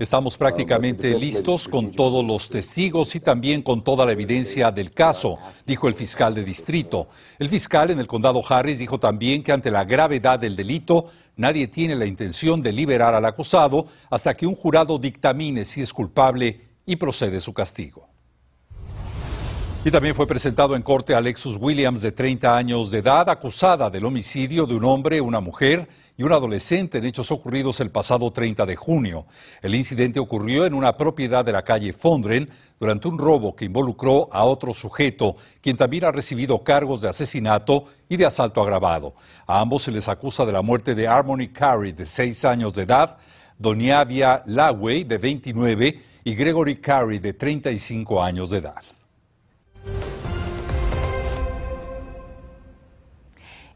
Estamos 0.00 0.36
prácticamente 0.36 1.16
listos 1.16 1.68
con 1.68 1.92
todos 1.92 2.24
los 2.24 2.48
testigos 2.48 3.14
y 3.14 3.20
también 3.20 3.62
con 3.62 3.84
toda 3.84 4.04
la 4.04 4.12
evidencia 4.12 4.72
del 4.72 4.92
caso, 4.92 5.38
dijo 5.64 5.86
el 5.86 5.94
fiscal 5.94 6.34
de 6.34 6.42
distrito. 6.42 7.08
El 7.38 7.48
fiscal 7.48 7.90
en 7.90 8.00
el 8.00 8.08
condado 8.08 8.42
Harris 8.48 8.80
dijo 8.80 8.98
también 8.98 9.44
que 9.44 9.52
ante 9.52 9.70
la 9.70 9.84
gravedad 9.84 10.40
del 10.40 10.56
delito, 10.56 11.06
nadie 11.36 11.68
tiene 11.68 11.94
la 11.94 12.06
intención 12.06 12.60
de 12.60 12.72
liberar 12.72 13.14
al 13.14 13.24
acusado 13.24 13.86
hasta 14.10 14.36
que 14.36 14.46
un 14.46 14.56
jurado 14.56 14.98
dictamine 14.98 15.64
si 15.64 15.80
es 15.80 15.92
culpable 15.92 16.60
y 16.84 16.96
procede 16.96 17.38
su 17.38 17.54
castigo. 17.54 18.09
Y 19.82 19.90
también 19.90 20.14
fue 20.14 20.26
presentado 20.26 20.76
en 20.76 20.82
corte 20.82 21.14
a 21.14 21.22
Williams, 21.58 22.02
de 22.02 22.12
30 22.12 22.54
años 22.54 22.90
de 22.90 22.98
edad, 22.98 23.30
acusada 23.30 23.88
del 23.88 24.04
homicidio 24.04 24.66
de 24.66 24.74
un 24.74 24.84
hombre, 24.84 25.22
una 25.22 25.40
mujer 25.40 25.88
y 26.18 26.22
un 26.22 26.32
adolescente 26.32 26.98
en 26.98 27.06
hechos 27.06 27.30
ocurridos 27.30 27.80
el 27.80 27.90
pasado 27.90 28.30
30 28.30 28.66
de 28.66 28.76
junio. 28.76 29.24
El 29.62 29.74
incidente 29.74 30.20
ocurrió 30.20 30.66
en 30.66 30.74
una 30.74 30.98
propiedad 30.98 31.46
de 31.46 31.52
la 31.52 31.62
calle 31.62 31.94
Fondren 31.94 32.50
durante 32.78 33.08
un 33.08 33.16
robo 33.16 33.56
que 33.56 33.64
involucró 33.64 34.28
a 34.30 34.44
otro 34.44 34.74
sujeto, 34.74 35.36
quien 35.62 35.78
también 35.78 36.04
ha 36.04 36.12
recibido 36.12 36.62
cargos 36.62 37.00
de 37.00 37.08
asesinato 37.08 37.86
y 38.06 38.18
de 38.18 38.26
asalto 38.26 38.60
agravado. 38.60 39.14
A 39.46 39.60
ambos 39.60 39.84
se 39.84 39.92
les 39.92 40.08
acusa 40.08 40.44
de 40.44 40.52
la 40.52 40.60
muerte 40.60 40.94
de 40.94 41.08
Harmony 41.08 41.48
Carey, 41.54 41.92
de 41.92 42.04
6 42.04 42.44
años 42.44 42.74
de 42.74 42.82
edad, 42.82 43.16
Doniavia 43.58 44.42
Lawey, 44.44 45.04
de 45.04 45.16
29, 45.16 46.02
y 46.22 46.34
Gregory 46.34 46.76
Carey, 46.76 47.18
de 47.18 47.32
35 47.32 48.22
años 48.22 48.50
de 48.50 48.58
edad. 48.58 48.99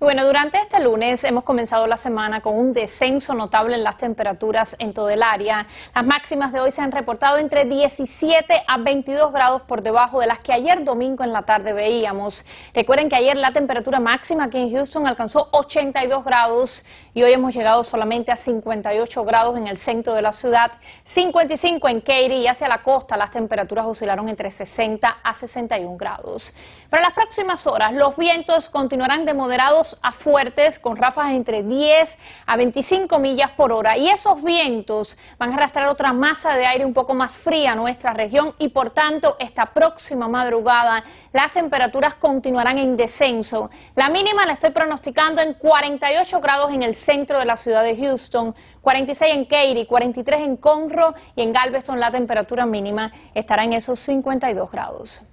Bueno, 0.05 0.27
durante 0.27 0.59
este 0.59 0.81
lunes 0.81 1.25
hemos 1.25 1.45
comenzado 1.45 1.87
la 1.87 1.97
semana 1.97 2.43
con 2.43 2.59
un 2.59 2.75
descenso 2.75 3.33
notable 3.33 3.75
en 3.75 3.83
las 3.83 3.97
temperaturas 3.97 4.77
en 4.79 4.93
todo 4.93 5.09
el 5.09 5.23
área. 5.23 5.67
Las 5.95 6.05
máximas 6.05 6.53
de 6.53 6.61
hoy 6.61 6.71
se 6.73 6.83
han 6.83 6.93
reportado 6.93 7.39
entre 7.39 7.65
17 7.65 8.65
a 8.69 8.77
22 8.77 9.33
grados 9.33 9.63
por 9.63 9.81
debajo 9.81 10.21
de 10.21 10.27
las 10.27 10.41
que 10.41 10.53
ayer 10.53 10.85
domingo 10.85 11.25
en 11.25 11.33
la 11.33 11.45
tarde 11.45 11.73
veíamos. 11.73 12.45
Recuerden 12.75 13.09
que 13.09 13.17
ayer 13.17 13.35
la 13.39 13.55
temperatura 13.55 13.99
máxima 13.99 14.45
aquí 14.45 14.59
en 14.59 14.73
Houston 14.75 15.07
alcanzó 15.07 15.49
82 15.53 16.23
grados 16.23 16.85
y 17.15 17.23
hoy 17.23 17.33
hemos 17.33 17.55
llegado 17.55 17.83
solamente 17.83 18.31
a 18.31 18.37
58 18.37 19.25
grados 19.25 19.57
en 19.57 19.69
el 19.69 19.79
centro 19.79 20.13
de 20.13 20.21
la 20.21 20.33
ciudad, 20.33 20.73
55 21.05 21.89
en 21.89 22.01
Katy 22.03 22.35
y 22.35 22.47
hacia 22.47 22.69
la 22.69 22.83
costa 22.83 23.17
las 23.17 23.31
temperaturas 23.31 23.87
oscilaron 23.87 24.29
entre 24.29 24.51
60 24.51 25.21
a 25.23 25.33
61 25.33 25.97
grados. 25.97 26.53
Para 26.91 27.05
las 27.05 27.15
próximas 27.15 27.67
horas 27.67 27.95
los 27.95 28.19
vientos 28.19 28.69
continuarán 28.69 29.25
de 29.25 29.33
moderados 29.33 29.94
a 30.03 30.13
fuertes 30.13 30.79
con 30.79 30.97
ráfagas 30.97 31.33
entre 31.33 31.63
10 31.63 32.19
a 32.47 32.57
25 32.57 33.19
millas 33.19 33.51
por 33.51 33.73
hora 33.73 33.97
y 33.97 34.09
esos 34.09 34.43
vientos 34.43 35.19
van 35.39 35.53
a 35.53 35.55
arrastrar 35.55 35.89
otra 35.89 36.13
masa 36.13 36.55
de 36.55 36.67
aire 36.67 36.85
un 36.85 36.95
poco 36.95 37.15
más 37.15 37.37
fría 37.37 37.73
a 37.73 37.75
nuestra 37.75 38.13
región 38.13 38.55
y 38.59 38.69
por 38.69 38.91
tanto 38.91 39.37
esta 39.39 39.73
próxima 39.73 40.29
madrugada 40.29 41.05
las 41.33 41.53
temperaturas 41.53 42.15
continuarán 42.15 42.79
en 42.79 42.97
descenso. 42.97 43.71
La 43.95 44.09
mínima 44.09 44.47
la 44.47 44.53
estoy 44.53 44.71
pronosticando 44.71 45.43
en 45.43 45.55
48 45.55 46.41
grados 46.41 46.73
en 46.73 46.83
el 46.83 46.95
centro 46.95 47.39
de 47.39 47.45
la 47.45 47.57
ciudad 47.57 47.83
de 47.83 47.97
Houston, 47.97 48.55
46 48.81 49.35
en 49.35 49.45
Katy, 49.45 49.87
43 49.87 50.41
en 50.43 50.57
Conroe 50.57 51.15
y 51.35 51.43
en 51.43 51.53
Galveston 51.53 51.99
la 51.99 52.11
temperatura 52.11 52.67
mínima 52.67 53.13
estará 53.35 53.65
en 53.65 53.73
esos 53.73 53.99
52 53.99 54.71
grados. 54.71 55.25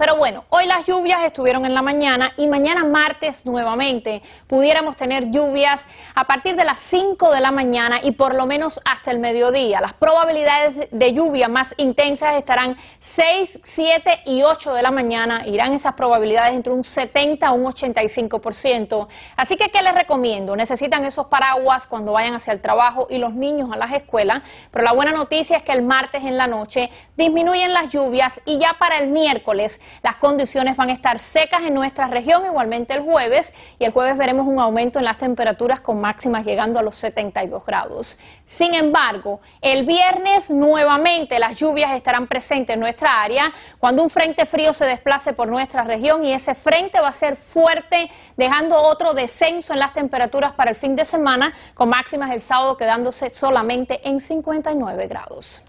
Pero 0.00 0.16
bueno, 0.16 0.46
hoy 0.48 0.64
las 0.64 0.86
lluvias 0.86 1.22
estuvieron 1.24 1.66
en 1.66 1.74
la 1.74 1.82
mañana 1.82 2.32
y 2.38 2.46
mañana 2.46 2.86
martes 2.86 3.44
nuevamente 3.44 4.22
pudiéramos 4.46 4.96
tener 4.96 5.30
lluvias 5.30 5.86
a 6.14 6.24
partir 6.24 6.56
de 6.56 6.64
las 6.64 6.78
5 6.78 7.30
de 7.30 7.42
la 7.42 7.50
mañana 7.50 8.00
y 8.02 8.12
por 8.12 8.34
lo 8.34 8.46
menos 8.46 8.80
hasta 8.86 9.10
el 9.10 9.18
mediodía. 9.18 9.78
Las 9.82 9.92
probabilidades 9.92 10.88
de 10.90 11.12
lluvia 11.12 11.48
más 11.48 11.74
intensas 11.76 12.36
estarán 12.36 12.78
6, 13.00 13.60
7 13.62 14.20
y 14.24 14.42
8 14.42 14.72
de 14.72 14.82
la 14.82 14.90
mañana. 14.90 15.46
Irán 15.46 15.74
esas 15.74 15.92
probabilidades 15.92 16.54
entre 16.54 16.72
un 16.72 16.82
70 16.82 17.46
a 17.46 17.52
un 17.52 17.64
85%. 17.64 19.06
Así 19.36 19.58
que, 19.58 19.68
¿qué 19.68 19.82
les 19.82 19.94
recomiendo? 19.94 20.56
Necesitan 20.56 21.04
esos 21.04 21.26
paraguas 21.26 21.86
cuando 21.86 22.12
vayan 22.12 22.36
hacia 22.36 22.54
el 22.54 22.62
trabajo 22.62 23.06
y 23.10 23.18
los 23.18 23.34
niños 23.34 23.68
a 23.70 23.76
las 23.76 23.92
escuelas. 23.92 24.40
Pero 24.70 24.82
la 24.82 24.92
buena 24.92 25.12
noticia 25.12 25.58
es 25.58 25.62
que 25.62 25.72
el 25.72 25.82
martes 25.82 26.24
en 26.24 26.38
la 26.38 26.46
noche 26.46 26.88
disminuyen 27.18 27.74
las 27.74 27.92
lluvias 27.92 28.40
y 28.46 28.58
ya 28.58 28.76
para 28.78 28.96
el 28.96 29.08
miércoles 29.08 29.78
las 30.02 30.16
condiciones 30.16 30.76
van 30.76 30.90
a 30.90 30.92
estar 30.92 31.18
secas 31.18 31.62
en 31.62 31.74
nuestra 31.74 32.08
región, 32.08 32.44
igualmente 32.44 32.94
el 32.94 33.00
jueves, 33.00 33.52
y 33.78 33.84
el 33.84 33.92
jueves 33.92 34.16
veremos 34.16 34.46
un 34.46 34.60
aumento 34.60 34.98
en 34.98 35.04
las 35.04 35.18
temperaturas 35.18 35.80
con 35.80 36.00
máximas 36.00 36.44
llegando 36.44 36.78
a 36.78 36.82
los 36.82 36.94
72 36.96 37.64
grados. 37.64 38.18
Sin 38.44 38.74
embargo, 38.74 39.40
el 39.60 39.86
viernes 39.86 40.50
nuevamente 40.50 41.38
las 41.38 41.56
lluvias 41.56 41.92
estarán 41.92 42.26
presentes 42.26 42.74
en 42.74 42.80
nuestra 42.80 43.22
área 43.22 43.52
cuando 43.78 44.02
un 44.02 44.10
frente 44.10 44.46
frío 44.46 44.72
se 44.72 44.86
desplace 44.86 45.32
por 45.32 45.48
nuestra 45.48 45.84
región 45.84 46.24
y 46.24 46.32
ese 46.32 46.54
frente 46.54 47.00
va 47.00 47.08
a 47.08 47.12
ser 47.12 47.36
fuerte, 47.36 48.10
dejando 48.36 48.76
otro 48.76 49.14
descenso 49.14 49.72
en 49.72 49.78
las 49.78 49.92
temperaturas 49.92 50.52
para 50.52 50.70
el 50.70 50.76
fin 50.76 50.96
de 50.96 51.04
semana, 51.04 51.52
con 51.74 51.88
máximas 51.88 52.30
el 52.30 52.40
sábado 52.40 52.76
quedándose 52.76 53.30
solamente 53.30 54.00
en 54.08 54.20
59 54.20 55.06
grados. 55.06 55.62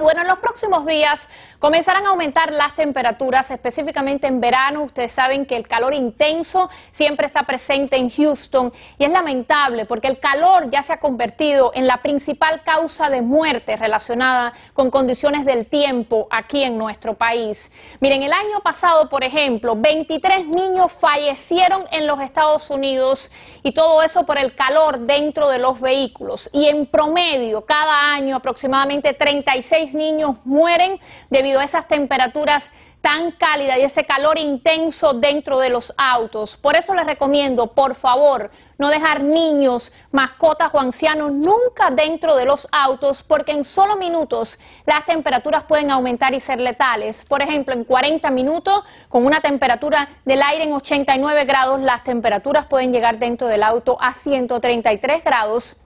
Bueno, 0.00 0.22
en 0.22 0.28
los 0.28 0.38
próximos 0.38 0.86
días 0.86 1.28
comenzarán 1.58 2.06
a 2.06 2.10
aumentar 2.10 2.54
las 2.54 2.74
temperaturas, 2.74 3.50
específicamente 3.50 4.26
en 4.26 4.40
verano. 4.40 4.82
Ustedes 4.82 5.12
saben 5.12 5.44
que 5.44 5.56
el 5.56 5.68
calor 5.68 5.92
intenso 5.92 6.70
siempre 6.90 7.26
está 7.26 7.42
presente 7.42 7.98
en 7.98 8.08
Houston 8.08 8.72
y 8.96 9.04
es 9.04 9.10
lamentable 9.10 9.84
porque 9.84 10.08
el 10.08 10.18
calor 10.18 10.70
ya 10.70 10.80
se 10.80 10.94
ha 10.94 11.00
convertido 11.00 11.72
en 11.74 11.86
la 11.86 11.98
principal 11.98 12.62
causa 12.62 13.10
de 13.10 13.20
muerte 13.20 13.76
relacionada 13.76 14.54
con 14.72 14.90
condiciones 14.90 15.44
del 15.44 15.66
tiempo 15.66 16.28
aquí 16.30 16.62
en 16.62 16.78
nuestro 16.78 17.12
país. 17.14 17.70
Miren, 18.00 18.22
el 18.22 18.32
año 18.32 18.60
pasado, 18.62 19.10
por 19.10 19.22
ejemplo, 19.22 19.76
23 19.76 20.46
niños 20.46 20.92
fallecieron 20.92 21.84
en 21.90 22.06
los 22.06 22.20
Estados 22.20 22.70
Unidos 22.70 23.30
y 23.62 23.72
todo 23.72 24.02
eso 24.02 24.24
por 24.24 24.38
el 24.38 24.54
calor 24.54 25.00
dentro 25.00 25.50
de 25.50 25.58
los 25.58 25.78
vehículos. 25.78 26.48
Y 26.54 26.68
en 26.68 26.86
promedio, 26.86 27.66
cada 27.66 28.14
año 28.14 28.36
aproximadamente 28.36 29.12
36 29.12 29.89
niños 29.94 30.36
mueren 30.44 30.98
debido 31.30 31.60
a 31.60 31.64
esas 31.64 31.88
temperaturas 31.88 32.70
tan 33.00 33.32
cálidas 33.32 33.78
y 33.78 33.82
ese 33.82 34.04
calor 34.04 34.38
intenso 34.38 35.14
dentro 35.14 35.58
de 35.58 35.70
los 35.70 35.94
autos. 35.96 36.56
Por 36.56 36.76
eso 36.76 36.94
les 36.94 37.06
recomiendo, 37.06 37.68
por 37.68 37.94
favor, 37.94 38.50
no 38.78 38.88
dejar 38.88 39.22
niños, 39.22 39.92
mascotas 40.10 40.74
o 40.74 40.80
ancianos 40.80 41.32
nunca 41.32 41.90
dentro 41.90 42.36
de 42.36 42.44
los 42.44 42.68
autos 42.72 43.22
porque 43.22 43.52
en 43.52 43.64
solo 43.64 43.96
minutos 43.96 44.58
las 44.86 45.04
temperaturas 45.04 45.64
pueden 45.64 45.90
aumentar 45.90 46.34
y 46.34 46.40
ser 46.40 46.60
letales. 46.60 47.24
Por 47.24 47.42
ejemplo, 47.42 47.74
en 47.74 47.84
40 47.84 48.30
minutos, 48.30 48.84
con 49.08 49.24
una 49.24 49.40
temperatura 49.40 50.08
del 50.24 50.42
aire 50.42 50.64
en 50.64 50.72
89 50.72 51.44
grados, 51.44 51.80
las 51.80 52.04
temperaturas 52.04 52.66
pueden 52.66 52.92
llegar 52.92 53.18
dentro 53.18 53.48
del 53.48 53.62
auto 53.62 53.96
a 54.00 54.12
133 54.12 55.24
grados 55.24 55.76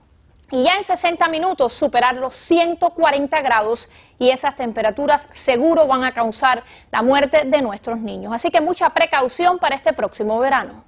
y 0.51 0.63
ya 0.63 0.77
en 0.77 0.83
60 0.83 1.27
minutos 1.27 1.73
superar 1.73 2.15
los 2.15 2.33
140 2.35 3.41
grados 3.41 3.89
y 4.19 4.29
esas 4.29 4.55
temperaturas 4.55 5.27
seguro 5.31 5.87
van 5.87 6.03
a 6.03 6.13
causar 6.13 6.63
la 6.91 7.01
muerte 7.01 7.45
de 7.45 7.61
nuestros 7.61 7.99
niños. 7.99 8.33
Así 8.33 8.51
que 8.51 8.61
mucha 8.61 8.89
precaución 8.91 9.59
para 9.59 9.75
este 9.75 9.93
próximo 9.93 10.39
verano. 10.39 10.83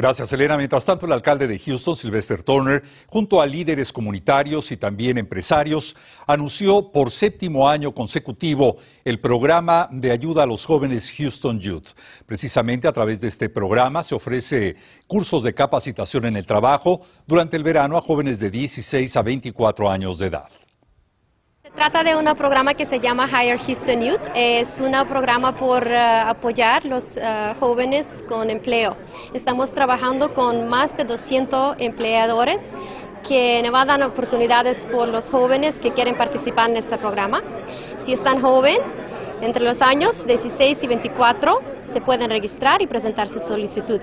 Gracias, 0.00 0.32
Elena. 0.32 0.56
Mientras 0.56 0.86
tanto, 0.86 1.04
el 1.04 1.12
alcalde 1.12 1.46
de 1.46 1.58
Houston, 1.58 1.94
Sylvester 1.94 2.42
Turner, 2.42 2.82
junto 3.06 3.42
a 3.42 3.46
líderes 3.46 3.92
comunitarios 3.92 4.72
y 4.72 4.78
también 4.78 5.18
empresarios, 5.18 5.94
anunció 6.26 6.90
por 6.90 7.10
séptimo 7.10 7.68
año 7.68 7.92
consecutivo 7.92 8.78
el 9.04 9.20
programa 9.20 9.90
de 9.92 10.10
ayuda 10.10 10.44
a 10.44 10.46
los 10.46 10.64
jóvenes 10.64 11.12
Houston 11.18 11.60
Youth. 11.60 11.88
Precisamente 12.24 12.88
a 12.88 12.94
través 12.94 13.20
de 13.20 13.28
este 13.28 13.50
programa 13.50 14.02
se 14.02 14.14
ofrece 14.14 14.76
cursos 15.06 15.42
de 15.42 15.52
capacitación 15.52 16.24
en 16.24 16.36
el 16.36 16.46
trabajo 16.46 17.02
durante 17.26 17.58
el 17.58 17.62
verano 17.62 17.98
a 17.98 18.00
jóvenes 18.00 18.40
de 18.40 18.50
16 18.50 19.14
a 19.18 19.20
24 19.20 19.90
años 19.90 20.18
de 20.18 20.28
edad. 20.28 20.59
Trata 21.74 22.02
de 22.02 22.16
un 22.16 22.24
programa 22.36 22.74
que 22.74 22.84
se 22.84 22.98
llama 23.00 23.28
Higher 23.28 23.58
Houston 23.58 24.02
Youth. 24.02 24.20
Es 24.34 24.80
un 24.80 24.92
programa 25.08 25.54
por 25.54 25.86
uh, 25.86 26.28
apoyar 26.28 26.84
los 26.84 27.16
uh, 27.16 27.58
jóvenes 27.58 28.24
con 28.28 28.50
empleo. 28.50 28.96
Estamos 29.34 29.70
trabajando 29.70 30.34
con 30.34 30.68
más 30.68 30.96
de 30.96 31.04
200 31.04 31.76
empleadores 31.78 32.74
que 33.26 33.62
nos 33.64 33.86
dar 33.86 34.02
oportunidades 34.02 34.86
por 34.86 35.08
los 35.08 35.30
jóvenes 35.30 35.78
que 35.78 35.92
quieren 35.92 36.16
participar 36.16 36.70
en 36.70 36.76
este 36.76 36.98
programa. 36.98 37.42
Si 38.04 38.12
están 38.12 38.42
joven, 38.42 38.78
entre 39.40 39.64
los 39.64 39.80
años 39.80 40.26
16 40.26 40.82
y 40.82 40.86
24, 40.86 41.60
se 41.84 42.00
pueden 42.00 42.30
registrar 42.30 42.82
y 42.82 42.86
presentar 42.86 43.28
su 43.28 43.38
solicitud. 43.38 44.00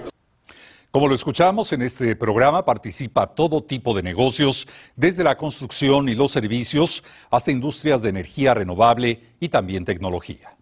Como 0.92 1.08
lo 1.08 1.16
escuchamos 1.16 1.74
en 1.74 1.82
este 1.82 2.16
programa, 2.16 2.64
participa 2.64 3.28
todo 3.28 3.64
tipo 3.64 3.94
de 3.94 4.02
negocios, 4.02 4.68
desde 4.96 5.24
la 5.24 5.38
construcción 5.38 6.08
y 6.08 6.16
los 6.16 6.32
servicios 6.32 7.04
hasta 7.30 7.52
industrias 7.52 8.02
de 8.02 8.10
energía 8.10 8.54
renovable 8.54 9.22
y 9.40 9.50
también 9.50 9.84
tecnología. 9.84 10.57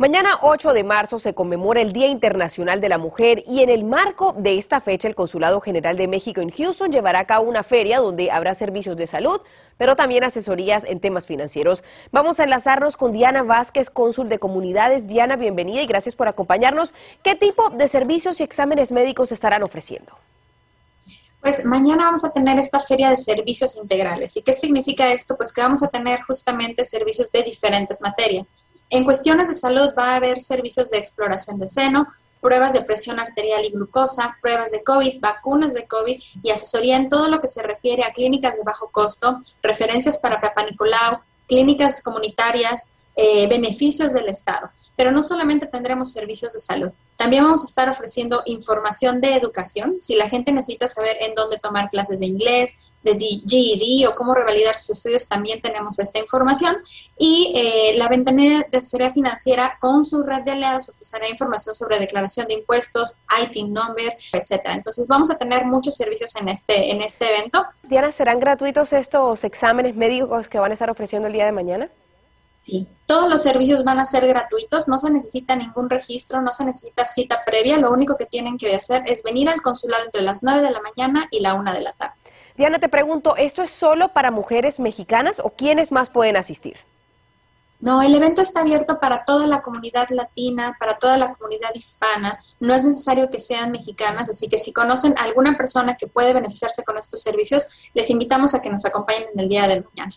Mañana 0.00 0.38
8 0.40 0.72
de 0.72 0.82
marzo 0.82 1.18
se 1.18 1.34
conmemora 1.34 1.82
el 1.82 1.92
Día 1.92 2.06
Internacional 2.06 2.80
de 2.80 2.88
la 2.88 2.96
Mujer 2.96 3.44
y 3.46 3.60
en 3.60 3.68
el 3.68 3.84
marco 3.84 4.34
de 4.34 4.56
esta 4.56 4.80
fecha 4.80 5.06
el 5.06 5.14
Consulado 5.14 5.60
General 5.60 5.94
de 5.98 6.08
México 6.08 6.40
en 6.40 6.50
Houston 6.50 6.90
llevará 6.90 7.20
a 7.20 7.26
cabo 7.26 7.46
una 7.46 7.62
feria 7.62 8.00
donde 8.00 8.30
habrá 8.30 8.54
servicios 8.54 8.96
de 8.96 9.06
salud, 9.06 9.42
pero 9.76 9.96
también 9.96 10.24
asesorías 10.24 10.84
en 10.84 11.00
temas 11.00 11.26
financieros. 11.26 11.84
Vamos 12.12 12.40
a 12.40 12.44
enlazarnos 12.44 12.96
con 12.96 13.12
Diana 13.12 13.42
Vázquez, 13.42 13.90
cónsul 13.90 14.30
de 14.30 14.38
comunidades. 14.38 15.06
Diana, 15.06 15.36
bienvenida 15.36 15.82
y 15.82 15.86
gracias 15.86 16.14
por 16.14 16.28
acompañarnos. 16.28 16.94
¿Qué 17.22 17.34
tipo 17.34 17.68
de 17.68 17.86
servicios 17.86 18.40
y 18.40 18.42
exámenes 18.42 18.92
médicos 18.92 19.32
estarán 19.32 19.62
ofreciendo? 19.62 20.14
Pues 21.42 21.66
mañana 21.66 22.04
vamos 22.04 22.24
a 22.24 22.32
tener 22.32 22.58
esta 22.58 22.80
feria 22.80 23.10
de 23.10 23.18
servicios 23.18 23.76
integrales. 23.76 24.34
¿Y 24.34 24.40
qué 24.40 24.54
significa 24.54 25.12
esto? 25.12 25.36
Pues 25.36 25.52
que 25.52 25.60
vamos 25.60 25.82
a 25.82 25.88
tener 25.88 26.22
justamente 26.22 26.86
servicios 26.86 27.30
de 27.32 27.42
diferentes 27.42 28.00
materias. 28.00 28.50
En 28.90 29.04
cuestiones 29.04 29.48
de 29.48 29.54
salud 29.54 29.90
va 29.96 30.12
a 30.12 30.16
haber 30.16 30.40
servicios 30.40 30.90
de 30.90 30.98
exploración 30.98 31.58
de 31.58 31.68
seno, 31.68 32.08
pruebas 32.40 32.72
de 32.72 32.82
presión 32.82 33.20
arterial 33.20 33.64
y 33.64 33.70
glucosa, 33.70 34.36
pruebas 34.40 34.72
de 34.72 34.82
COVID, 34.82 35.20
vacunas 35.20 35.74
de 35.74 35.86
COVID 35.86 36.20
y 36.42 36.50
asesoría 36.50 36.96
en 36.96 37.08
todo 37.08 37.28
lo 37.28 37.40
que 37.40 37.48
se 37.48 37.62
refiere 37.62 38.04
a 38.04 38.12
clínicas 38.12 38.56
de 38.56 38.64
bajo 38.64 38.90
costo, 38.90 39.40
referencias 39.62 40.18
para 40.18 40.40
Papá 40.40 40.64
Nicolau, 40.64 41.20
clínicas 41.46 42.02
comunitarias, 42.02 42.99
eh, 43.16 43.48
beneficios 43.48 44.12
del 44.12 44.28
Estado. 44.28 44.70
Pero 44.96 45.12
no 45.12 45.22
solamente 45.22 45.66
tendremos 45.66 46.12
servicios 46.12 46.52
de 46.52 46.60
salud, 46.60 46.92
también 47.20 47.44
vamos 47.44 47.60
a 47.60 47.66
estar 47.66 47.86
ofreciendo 47.90 48.42
información 48.46 49.20
de 49.20 49.34
educación. 49.34 49.98
Si 50.00 50.16
la 50.16 50.30
gente 50.30 50.52
necesita 50.52 50.88
saber 50.88 51.18
en 51.20 51.34
dónde 51.34 51.58
tomar 51.58 51.90
clases 51.90 52.20
de 52.20 52.24
inglés, 52.24 52.92
de 53.02 53.12
GED 53.12 54.08
o 54.08 54.14
cómo 54.14 54.32
revalidar 54.34 54.74
sus 54.78 54.96
estudios, 54.96 55.28
también 55.28 55.60
tenemos 55.60 55.98
esta 55.98 56.18
información. 56.18 56.78
Y 57.18 57.52
eh, 57.54 57.98
la 57.98 58.08
ventanilla 58.08 58.66
de 58.70 58.78
asesoría 58.78 59.10
financiera 59.10 59.76
con 59.82 60.06
su 60.06 60.22
red 60.22 60.44
de 60.44 60.52
aliados 60.52 60.88
ofrecerá 60.88 61.28
información 61.28 61.74
sobre 61.74 61.98
declaración 61.98 62.48
de 62.48 62.54
impuestos, 62.54 63.20
IT 63.38 63.66
number, 63.68 64.16
etcétera. 64.32 64.72
Entonces 64.72 65.06
vamos 65.06 65.30
a 65.30 65.36
tener 65.36 65.66
muchos 65.66 65.96
servicios 65.96 66.34
en 66.36 66.48
este, 66.48 66.90
en 66.90 67.02
este 67.02 67.28
evento. 67.28 67.66
Diana, 67.90 68.12
¿serán 68.12 68.40
gratuitos 68.40 68.94
estos 68.94 69.44
exámenes 69.44 69.94
médicos 69.94 70.48
que 70.48 70.58
van 70.58 70.70
a 70.70 70.72
estar 70.72 70.88
ofreciendo 70.88 71.26
el 71.26 71.34
día 71.34 71.44
de 71.44 71.52
mañana? 71.52 71.90
Sí, 72.60 72.86
todos 73.06 73.28
los 73.28 73.42
servicios 73.42 73.84
van 73.84 73.98
a 73.98 74.06
ser 74.06 74.26
gratuitos, 74.26 74.86
no 74.86 74.98
se 74.98 75.10
necesita 75.10 75.56
ningún 75.56 75.88
registro, 75.88 76.42
no 76.42 76.52
se 76.52 76.64
necesita 76.64 77.04
cita 77.04 77.38
previa, 77.44 77.78
lo 77.78 77.90
único 77.90 78.16
que 78.16 78.26
tienen 78.26 78.58
que 78.58 78.74
hacer 78.74 79.02
es 79.06 79.22
venir 79.22 79.48
al 79.48 79.62
consulado 79.62 80.04
entre 80.04 80.22
las 80.22 80.42
9 80.42 80.60
de 80.60 80.70
la 80.70 80.80
mañana 80.80 81.26
y 81.30 81.40
la 81.40 81.54
1 81.54 81.72
de 81.72 81.80
la 81.80 81.92
tarde. 81.92 82.14
Diana, 82.56 82.78
te 82.78 82.90
pregunto, 82.90 83.36
¿esto 83.36 83.62
es 83.62 83.70
solo 83.70 84.12
para 84.12 84.30
mujeres 84.30 84.78
mexicanas 84.78 85.40
o 85.40 85.50
quiénes 85.50 85.90
más 85.90 86.10
pueden 86.10 86.36
asistir? 86.36 86.76
No, 87.80 88.02
el 88.02 88.14
evento 88.14 88.42
está 88.42 88.60
abierto 88.60 89.00
para 89.00 89.24
toda 89.24 89.46
la 89.46 89.62
comunidad 89.62 90.10
latina, 90.10 90.76
para 90.78 90.98
toda 90.98 91.16
la 91.16 91.32
comunidad 91.32 91.70
hispana. 91.74 92.38
No 92.60 92.74
es 92.74 92.84
necesario 92.84 93.30
que 93.30 93.40
sean 93.40 93.72
mexicanas, 93.72 94.28
así 94.28 94.48
que 94.48 94.58
si 94.58 94.74
conocen 94.74 95.14
a 95.18 95.22
alguna 95.22 95.56
persona 95.56 95.96
que 95.96 96.06
puede 96.06 96.34
beneficiarse 96.34 96.84
con 96.84 96.98
estos 96.98 97.22
servicios, 97.22 97.82
les 97.94 98.10
invitamos 98.10 98.54
a 98.54 98.60
que 98.60 98.68
nos 98.68 98.84
acompañen 98.84 99.28
en 99.32 99.40
el 99.40 99.48
día 99.48 99.66
de 99.66 99.82
mañana. 99.82 100.14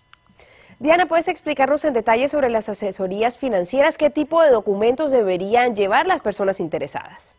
Diana, 0.84 1.06
¿puedes 1.06 1.30
explicarnos 1.30 1.86
en 1.86 1.94
detalle 1.94 2.28
sobre 2.28 2.50
las 2.50 2.68
asesorías 2.68 3.38
financieras? 3.38 3.98
¿Qué 3.98 4.10
tipo 4.10 4.42
de 4.42 4.50
documentos 4.50 5.14
deberían 5.14 5.78
llevar 5.78 6.08
las 6.08 6.20
personas 6.20 6.60
interesadas? 6.60 7.38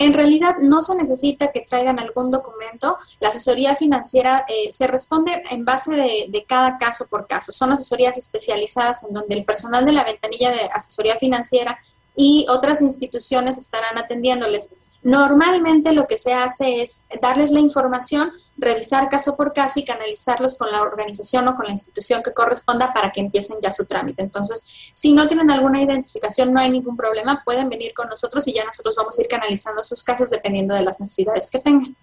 En 0.00 0.12
realidad 0.12 0.56
no 0.60 0.82
se 0.82 0.96
necesita 0.96 1.52
que 1.52 1.60
traigan 1.60 2.00
algún 2.00 2.32
documento. 2.32 2.98
La 3.20 3.28
asesoría 3.28 3.76
financiera 3.76 4.44
eh, 4.48 4.72
se 4.72 4.88
responde 4.88 5.40
en 5.52 5.64
base 5.64 5.92
de, 5.92 6.26
de, 6.30 6.44
cada 6.44 6.78
caso 6.78 7.06
por 7.08 7.28
caso. 7.28 7.52
Son 7.52 7.70
asesorías 7.70 8.18
especializadas 8.18 9.04
en 9.04 9.12
donde 9.12 9.36
el 9.36 9.44
personal 9.44 9.84
de 9.84 9.92
la 9.92 10.02
ventanilla 10.02 10.50
de 10.50 10.68
asesoría 10.74 11.20
financiera 11.20 11.78
y 12.16 12.46
otras 12.48 12.82
instituciones 12.82 13.56
estarán 13.56 13.98
atendiéndoles. 13.98 14.91
Normalmente 15.02 15.92
lo 15.92 16.06
que 16.06 16.16
se 16.16 16.32
hace 16.32 16.80
es 16.80 17.04
darles 17.20 17.50
la 17.50 17.58
información, 17.58 18.30
revisar 18.56 19.08
caso 19.08 19.36
por 19.36 19.52
caso 19.52 19.80
y 19.80 19.84
canalizarlos 19.84 20.56
con 20.56 20.70
la 20.70 20.80
organización 20.80 21.48
o 21.48 21.56
con 21.56 21.66
la 21.66 21.72
institución 21.72 22.22
que 22.22 22.32
corresponda 22.32 22.92
para 22.92 23.10
que 23.10 23.20
empiecen 23.20 23.58
ya 23.60 23.72
su 23.72 23.84
trámite. 23.84 24.22
Entonces, 24.22 24.92
si 24.94 25.12
no 25.12 25.26
tienen 25.26 25.50
alguna 25.50 25.82
identificación, 25.82 26.52
no 26.52 26.60
hay 26.60 26.70
ningún 26.70 26.96
problema, 26.96 27.42
pueden 27.44 27.68
venir 27.68 27.92
con 27.94 28.08
nosotros 28.08 28.46
y 28.46 28.52
ya 28.52 28.64
nosotros 28.64 28.94
vamos 28.96 29.18
a 29.18 29.22
ir 29.22 29.28
canalizando 29.28 29.82
sus 29.82 30.04
casos 30.04 30.30
dependiendo 30.30 30.74
de 30.74 30.82
las 30.82 31.00
necesidades 31.00 31.50
que 31.50 31.58
tengan. 31.58 31.96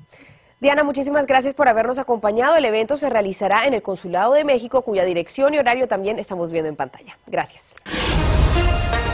Diana, 0.59 0.83
muchísimas 0.83 1.25
gracias 1.25 1.53
por 1.53 1.69
habernos 1.69 1.97
acompañado. 1.99 2.57
El 2.57 2.65
evento 2.65 2.97
se 2.97 3.09
realizará 3.09 3.65
en 3.65 3.73
el 3.73 3.81
Consulado 3.81 4.33
de 4.33 4.43
México, 4.43 4.81
cuya 4.81 5.05
dirección 5.05 5.53
y 5.53 5.57
horario 5.57 5.87
también 5.87 6.19
estamos 6.19 6.51
viendo 6.51 6.67
en 6.67 6.75
pantalla. 6.75 7.17
Gracias. 7.27 7.75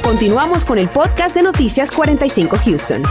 Continuamos 0.02 0.66
con 0.66 0.80
el 0.80 0.90
podcast 0.90 1.36
de 1.36 1.44
Noticias 1.44 1.92
45 1.92 2.58
Houston. 2.66 3.04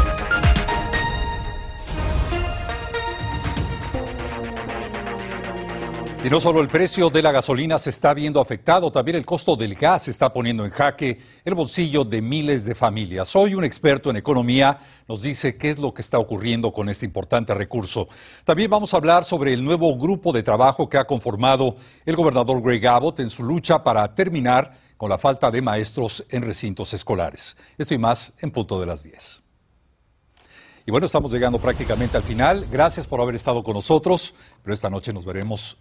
Y 6.24 6.30
no 6.30 6.40
solo 6.40 6.62
el 6.62 6.68
precio 6.68 7.10
de 7.10 7.20
la 7.20 7.32
gasolina 7.32 7.78
se 7.78 7.90
está 7.90 8.14
viendo 8.14 8.40
afectado, 8.40 8.90
también 8.90 9.18
el 9.18 9.26
costo 9.26 9.56
del 9.56 9.74
gas 9.74 10.04
se 10.04 10.10
está 10.10 10.32
poniendo 10.32 10.64
en 10.64 10.70
jaque 10.70 11.18
el 11.44 11.54
bolsillo 11.54 12.02
de 12.02 12.22
miles 12.22 12.64
de 12.64 12.74
familias. 12.74 13.36
Hoy 13.36 13.54
un 13.54 13.62
experto 13.62 14.08
en 14.08 14.16
economía 14.16 14.78
nos 15.06 15.20
dice 15.20 15.58
qué 15.58 15.68
es 15.68 15.78
lo 15.78 15.92
que 15.92 16.00
está 16.00 16.18
ocurriendo 16.18 16.72
con 16.72 16.88
este 16.88 17.04
importante 17.04 17.52
recurso. 17.52 18.08
También 18.46 18.70
vamos 18.70 18.94
a 18.94 18.96
hablar 18.96 19.26
sobre 19.26 19.52
el 19.52 19.62
nuevo 19.62 19.98
grupo 19.98 20.32
de 20.32 20.42
trabajo 20.42 20.88
que 20.88 20.96
ha 20.96 21.06
conformado 21.06 21.76
el 22.06 22.16
gobernador 22.16 22.62
Greg 22.62 22.86
Abbott 22.86 23.20
en 23.20 23.28
su 23.28 23.42
lucha 23.42 23.84
para 23.84 24.14
terminar 24.14 24.78
con 24.96 25.10
la 25.10 25.18
falta 25.18 25.50
de 25.50 25.60
maestros 25.60 26.24
en 26.30 26.40
recintos 26.40 26.94
escolares. 26.94 27.54
Esto 27.76 27.92
y 27.92 27.98
más 27.98 28.32
en 28.40 28.50
punto 28.50 28.80
de 28.80 28.86
las 28.86 29.02
10. 29.02 29.42
Y 30.86 30.90
bueno, 30.90 31.04
estamos 31.04 31.30
llegando 31.30 31.58
prácticamente 31.58 32.16
al 32.16 32.22
final. 32.22 32.66
Gracias 32.70 33.06
por 33.06 33.20
haber 33.20 33.34
estado 33.34 33.62
con 33.62 33.74
nosotros, 33.74 34.34
pero 34.62 34.72
esta 34.72 34.88
noche 34.88 35.12
nos 35.12 35.26
veremos 35.26 35.76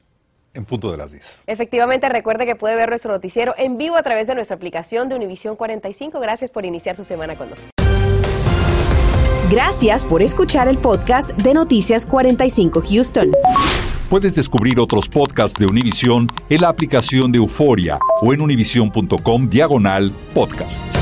en 0.54 0.66
punto 0.66 0.92
de 0.92 0.98
las 0.98 1.12
10. 1.12 1.44
Efectivamente, 1.48 2.10
recuerde 2.10 2.46
que 2.46 2.56
puede 2.56 2.76
ver 2.76 2.90
nuestro 2.90 3.12
noticiero 3.12 3.54
en 3.58 3.78
vivo 3.78 3.96
a 3.96 4.04
través 4.04 4.28
de 4.28 4.36
nuestra 4.36 4.56
aplicación 4.56 5.10
de 5.10 5.16
Univisión 5.16 5.56
45. 5.56 6.20
Gracias 6.20 6.52
por 6.52 6.66
iniciar 6.66 6.96
su 6.96 7.04
semana 7.04 7.36
con 7.36 7.50
nosotros. 7.50 7.72
Gracias 9.50 10.04
por 10.04 10.22
escuchar 10.22 10.68
el 10.68 10.80
podcast 10.80 11.32
de 11.32 11.54
Noticias 11.54 12.06
45 12.06 12.82
Houston. 12.90 13.32
Puedes 14.10 14.36
descubrir 14.36 14.80
otros 14.80 15.10
podcasts 15.10 15.60
de 15.60 15.66
Univisión 15.66 16.28
en 16.50 16.62
la 16.62 16.70
aplicación 16.70 17.32
de 17.32 17.38
Euforia 17.40 18.00
o 18.22 18.34
en 18.34 18.42
univision.com 18.42 19.48
diagonal 19.48 20.12
podcast. 20.34 20.96